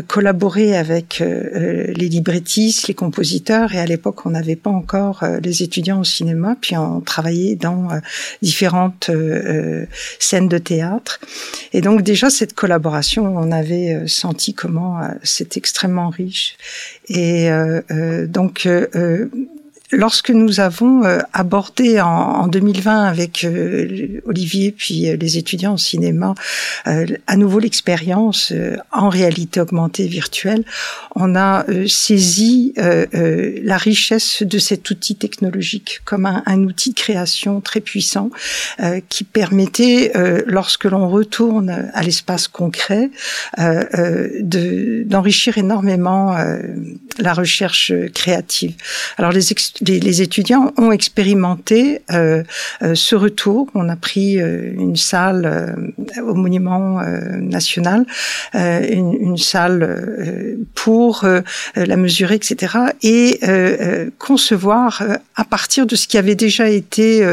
collaboraient 0.07 0.77
avec 0.77 1.21
les 1.21 2.09
librettistes, 2.09 2.87
les 2.87 2.95
compositeurs, 2.95 3.75
et 3.75 3.81
à 3.81 3.87
l'époque 3.87 4.27
on 4.27 4.31
n'avait 4.31 4.55
pas 4.55 4.71
encore 4.71 5.25
les 5.43 5.65
étudiants 5.65 6.01
au 6.01 6.05
cinéma, 6.05 6.57
puis 6.61 6.77
on 6.77 7.01
travaillait 7.01 7.57
dans 7.57 7.89
différentes 8.43 9.11
scènes 10.21 10.49
de 10.49 10.59
théâtre. 10.59 11.19
Et 11.73 11.81
donc 11.81 12.03
déjà 12.03 12.31
cette 12.31 12.55
collaboration, 12.55 13.37
on 13.37 13.51
avait 13.51 14.07
senti 14.07 14.55
comment 14.55 15.01
c'est 15.25 15.57
extrêmement 15.57 16.11
riche. 16.11 16.57
Et 17.09 17.51
donc 18.29 18.69
Lorsque 19.93 20.31
nous 20.31 20.61
avons 20.61 21.05
euh, 21.05 21.19
abordé 21.33 22.01
en, 22.01 22.47
2020 22.47 23.07
avec 23.07 23.45
euh, 23.45 24.21
Olivier 24.25 24.71
puis 24.71 25.09
euh, 25.09 25.17
les 25.17 25.37
étudiants 25.37 25.75
au 25.75 25.79
cinéma 25.79 26.35
à 26.85 27.37
nouveau 27.37 27.59
l'expérience 27.59 28.53
en 28.93 29.09
réalité 29.09 29.61
augmentée 29.61 30.07
virtuelle, 30.07 30.65
on 31.15 31.37
a 31.37 31.65
saisi 31.87 32.73
la 32.77 33.77
richesse 33.77 34.43
de 34.43 34.59
cet 34.59 34.91
outil 34.91 35.17
technologique 35.17 36.01
comme 36.05 36.27
un, 36.27 36.65
outil 36.65 36.91
de 36.91 36.95
création 36.95 37.61
très 37.61 37.81
puissant 37.81 38.31
qui 39.09 39.25
permettait, 39.25 40.13
lorsque 40.47 40.85
l'on 40.85 41.09
retourne 41.09 41.91
à 41.93 42.03
l'espace 42.03 42.49
concret, 42.49 43.11
d'enrichir 43.59 45.59
énormément 45.59 46.37
la 47.19 47.35
recherche 47.35 47.93
créative. 48.15 48.75
Alors 49.19 49.33
les, 49.33 49.53
les, 49.81 50.23
étudiants 50.23 50.73
ont 50.77 50.93
expérimenté 50.93 52.03
euh, 52.11 52.43
euh, 52.83 52.95
ce 52.95 53.17
retour. 53.17 53.69
On 53.75 53.89
a 53.89 53.97
pris 53.97 54.41
euh, 54.41 54.73
une 54.75 54.97
salle 54.97 55.77
au 56.23 56.35
Monument 56.35 57.01
national, 57.41 58.07
une, 58.55 59.17
une, 59.21 59.37
salle 59.37 60.59
pour 60.75 61.27
la 61.75 61.97
mesurer, 61.97 62.35
etc. 62.37 62.75
Et 63.03 63.41
concevoir 64.19 65.03
à 65.37 65.45
partir 65.45 65.87
de 65.87 65.97
ce 65.97 66.07
qui 66.07 66.19
avait 66.19 66.35
déjà 66.35 66.69
été 66.69 67.27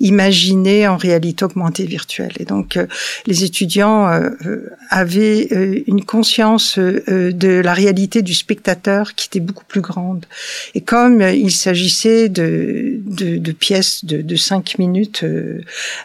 imaginé 0.00 0.88
en 0.88 0.96
réalité 0.96 1.44
augmentée 1.44 1.86
virtuelle. 1.86 2.32
Et 2.38 2.44
donc 2.44 2.78
les 3.26 3.44
étudiants 3.44 4.10
avaient 4.90 5.42
une 5.86 6.04
conscience 6.04 6.78
de 6.78 7.60
la 7.60 7.74
réalité 7.74 8.22
du 8.22 8.34
spectateur 8.34 9.14
qui 9.14 9.28
était 9.28 9.40
beaucoup 9.40 9.64
plus 9.64 9.80
grande. 9.80 10.26
Et 10.74 10.80
comme 10.80 11.21
il 11.30 11.50
s'agissait 11.50 12.28
de, 12.28 13.01
de, 13.04 13.38
de, 13.38 13.52
pièces 13.52 14.04
de, 14.04 14.22
de 14.22 14.36
cinq 14.36 14.78
minutes 14.78 15.24
euh, 15.24 15.60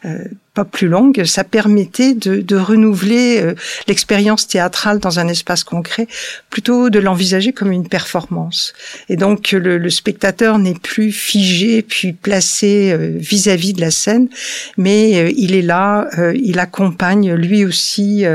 euh, 0.05 0.25
pas 0.57 0.65
plus 0.65 0.88
longue, 0.88 1.23
ça 1.25 1.43
permettait 1.43 2.15
de, 2.15 2.41
de 2.41 2.55
renouveler 2.55 3.39
euh, 3.39 3.53
l'expérience 3.88 4.47
théâtrale 4.47 4.97
dans 4.97 5.19
un 5.19 5.27
espace 5.27 5.63
concret, 5.63 6.07
plutôt 6.49 6.89
de 6.89 6.97
l'envisager 6.97 7.53
comme 7.53 7.71
une 7.71 7.88
performance. 7.88 8.73
Et 9.07 9.17
donc 9.17 9.51
le, 9.51 9.77
le 9.77 9.89
spectateur 9.91 10.57
n'est 10.57 10.73
plus 10.73 11.12
figé 11.12 11.83
puis 11.83 12.12
placé 12.12 12.91
euh, 12.91 13.13
vis-à-vis 13.17 13.73
de 13.73 13.81
la 13.81 13.91
scène, 13.91 14.29
mais 14.77 15.19
euh, 15.19 15.31
il 15.38 15.53
est 15.53 15.62
là, 15.62 16.10
il 16.33 16.57
accompagne 16.57 17.33
lui 17.33 17.63
aussi 17.63 18.25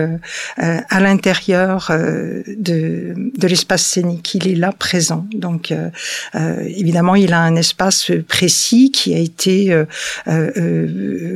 à 0.57 1.01
l'intérieur 1.01 1.91
de, 1.91 3.15
de 3.17 3.47
l'espace 3.49 3.85
scénique. 3.85 4.35
Il 4.35 4.47
est 4.49 4.55
là 4.55 4.73
présent. 4.73 5.27
Donc 5.33 5.73
évidemment, 6.35 7.15
il 7.15 7.33
a 7.33 7.41
un 7.41 7.57
espace 7.57 8.11
précis 8.29 8.62
qui 8.91 9.15
a 9.15 9.19
été 9.19 9.85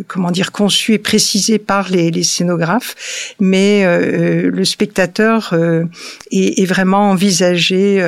comment 0.09 0.31
dire 0.31 0.53
conçu 0.53 0.95
est 0.95 0.99
précisé 0.99 1.59
par 1.59 1.89
les, 1.89 2.11
les 2.11 2.23
scénographes, 2.23 2.95
mais 3.41 3.85
euh, 3.85 4.47
euh, 4.47 4.51
le 4.51 4.65
spectateur 4.65 5.51
euh, 5.53 5.85
est, 6.31 6.61
est, 6.61 6.65
vraiment 6.67 7.11
envisagé 7.11 8.01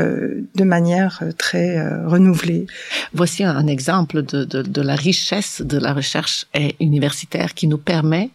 de 0.55 0.65
manière 0.65 1.23
très 1.39 1.81
renouvelée. 2.05 2.67
Voici 3.15 3.45
un 3.45 3.67
exemple 3.67 4.23
de, 4.23 4.45
de, 4.45 4.63
de 4.63 4.83
la 4.83 4.95
richesse 4.95 5.63
de 5.63 5.79
la 5.79 5.93
recherche 5.93 6.47
universitaire 6.81 7.55
qui 7.55 7.67
nous 7.67 7.79
permet 7.79 8.31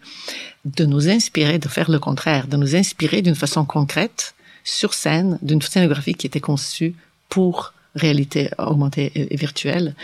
de 0.65 0.86
nous 0.86 1.10
inspirer, 1.10 1.60
de 1.60 1.67
faire 1.67 1.91
le 1.91 2.00
contraire, 2.00 2.48
de 2.48 2.58
nous 2.58 2.76
inspirer 2.76 3.22
d'une 3.22 3.36
façon 3.36 3.65
concrète 3.65 4.34
sur 4.63 4.93
scène, 4.93 5.38
d'une 5.41 5.62
scénographie 5.62 6.13
qui 6.13 6.28
était 6.28 6.39
conçue 6.39 6.96
pour 7.28 7.74
réalité 7.96 8.50
augmentée 8.58 9.12
et 9.16 9.36
virtuelle, 9.36 9.96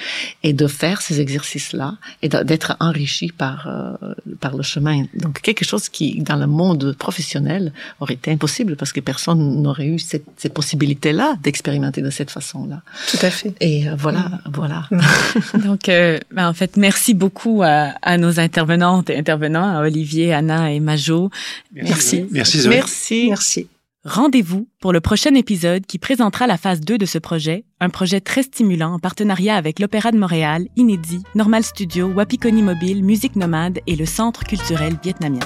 et 0.43 0.53
de 0.53 0.67
faire 0.67 1.01
ces 1.01 1.21
exercices-là 1.21 1.95
et 2.21 2.29
d'être 2.29 2.77
enrichi 2.79 3.29
par 3.29 3.67
euh, 3.67 4.13
par 4.39 4.55
le 4.55 4.63
chemin. 4.63 5.05
Donc 5.15 5.41
quelque 5.41 5.65
chose 5.65 5.89
qui, 5.89 6.21
dans 6.21 6.35
le 6.35 6.47
monde 6.47 6.95
professionnel, 6.97 7.73
aurait 7.99 8.13
été 8.15 8.31
impossible 8.31 8.75
parce 8.75 8.93
que 8.93 8.99
personne 8.99 9.61
n'aurait 9.61 9.87
eu 9.87 9.99
cette, 9.99 10.25
cette 10.37 10.53
possibilité-là 10.53 11.35
d'expérimenter 11.41 12.01
de 12.01 12.09
cette 12.09 12.31
façon-là. 12.31 12.81
Tout 13.09 13.25
à 13.25 13.29
fait. 13.29 13.53
Et 13.59 13.87
euh, 13.87 13.95
voilà, 13.97 14.19
mm. 14.19 14.41
voilà. 14.53 14.89
Donc, 15.65 15.89
euh, 15.89 16.19
ben, 16.31 16.47
en 16.47 16.53
fait, 16.53 16.77
merci 16.77 17.13
beaucoup 17.13 17.61
à, 17.63 17.93
à, 18.01 18.17
nos 18.17 18.39
intervenantes 18.39 19.09
et 19.09 19.17
intervenants, 19.17 19.77
à 19.77 19.81
Olivier, 19.81 20.33
Anna 20.33 20.71
et 20.71 20.79
Majo. 20.79 21.29
Merci. 21.73 22.27
Merci. 22.31 22.67
Merci. 22.67 23.27
Merci. 23.29 23.67
Rendez-vous 24.05 24.69
pour 24.79 24.93
le 24.93 25.01
prochain 25.01 25.35
épisode 25.35 25.85
qui 25.85 25.99
présentera 25.99 26.47
la 26.47 26.55
phase 26.55 26.79
2 26.79 26.97
de 26.97 27.05
ce 27.05 27.17
projet, 27.17 27.65
un 27.81 27.89
projet 27.89 28.21
très 28.21 28.43
stimulant 28.43 28.93
en 28.93 28.99
partenariat 28.99 29.57
avec 29.57 29.77
l'Opéra 29.77 30.13
de 30.13 30.17
Montréal, 30.17 30.67
Inédit, 30.77 31.21
Normal 31.35 31.65
Studio, 31.65 32.07
Wapikoni 32.07 32.61
Mobile, 32.61 33.03
Musique 33.03 33.35
Nomade 33.35 33.79
et 33.87 33.97
le 33.97 34.05
Centre 34.05 34.45
culturel 34.45 34.95
vietnamien. 35.03 35.41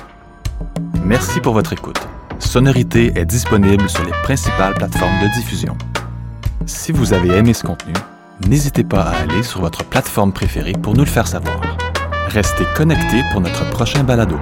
Merci 1.04 1.42
pour 1.42 1.54
votre 1.54 1.74
écoute. 1.74 2.00
Sonorité 2.38 3.12
est 3.16 3.26
disponible 3.26 3.90
sur 3.90 4.06
les 4.06 4.12
principales 4.22 4.76
plateformes 4.76 5.20
de 5.24 5.34
diffusion. 5.34 5.76
Si 6.68 6.92
vous 6.92 7.12
avez 7.12 7.30
aimé 7.30 7.56
ce 7.56 7.64
contenu, 7.64 7.94
n'hésitez 8.48 8.84
pas 8.84 9.02
à 9.02 9.22
aller 9.22 9.42
sur 9.42 9.62
votre 9.62 9.84
plateforme 9.84 10.32
préférée 10.32 10.74
pour 10.74 10.94
nous 10.94 11.06
le 11.06 11.10
faire 11.10 11.28
savoir. 11.28 11.60
Restez 12.28 12.66
connectés 12.76 13.24
pour 13.32 13.42
notre 13.42 13.68
prochain 13.72 14.04
balado. 14.04 14.38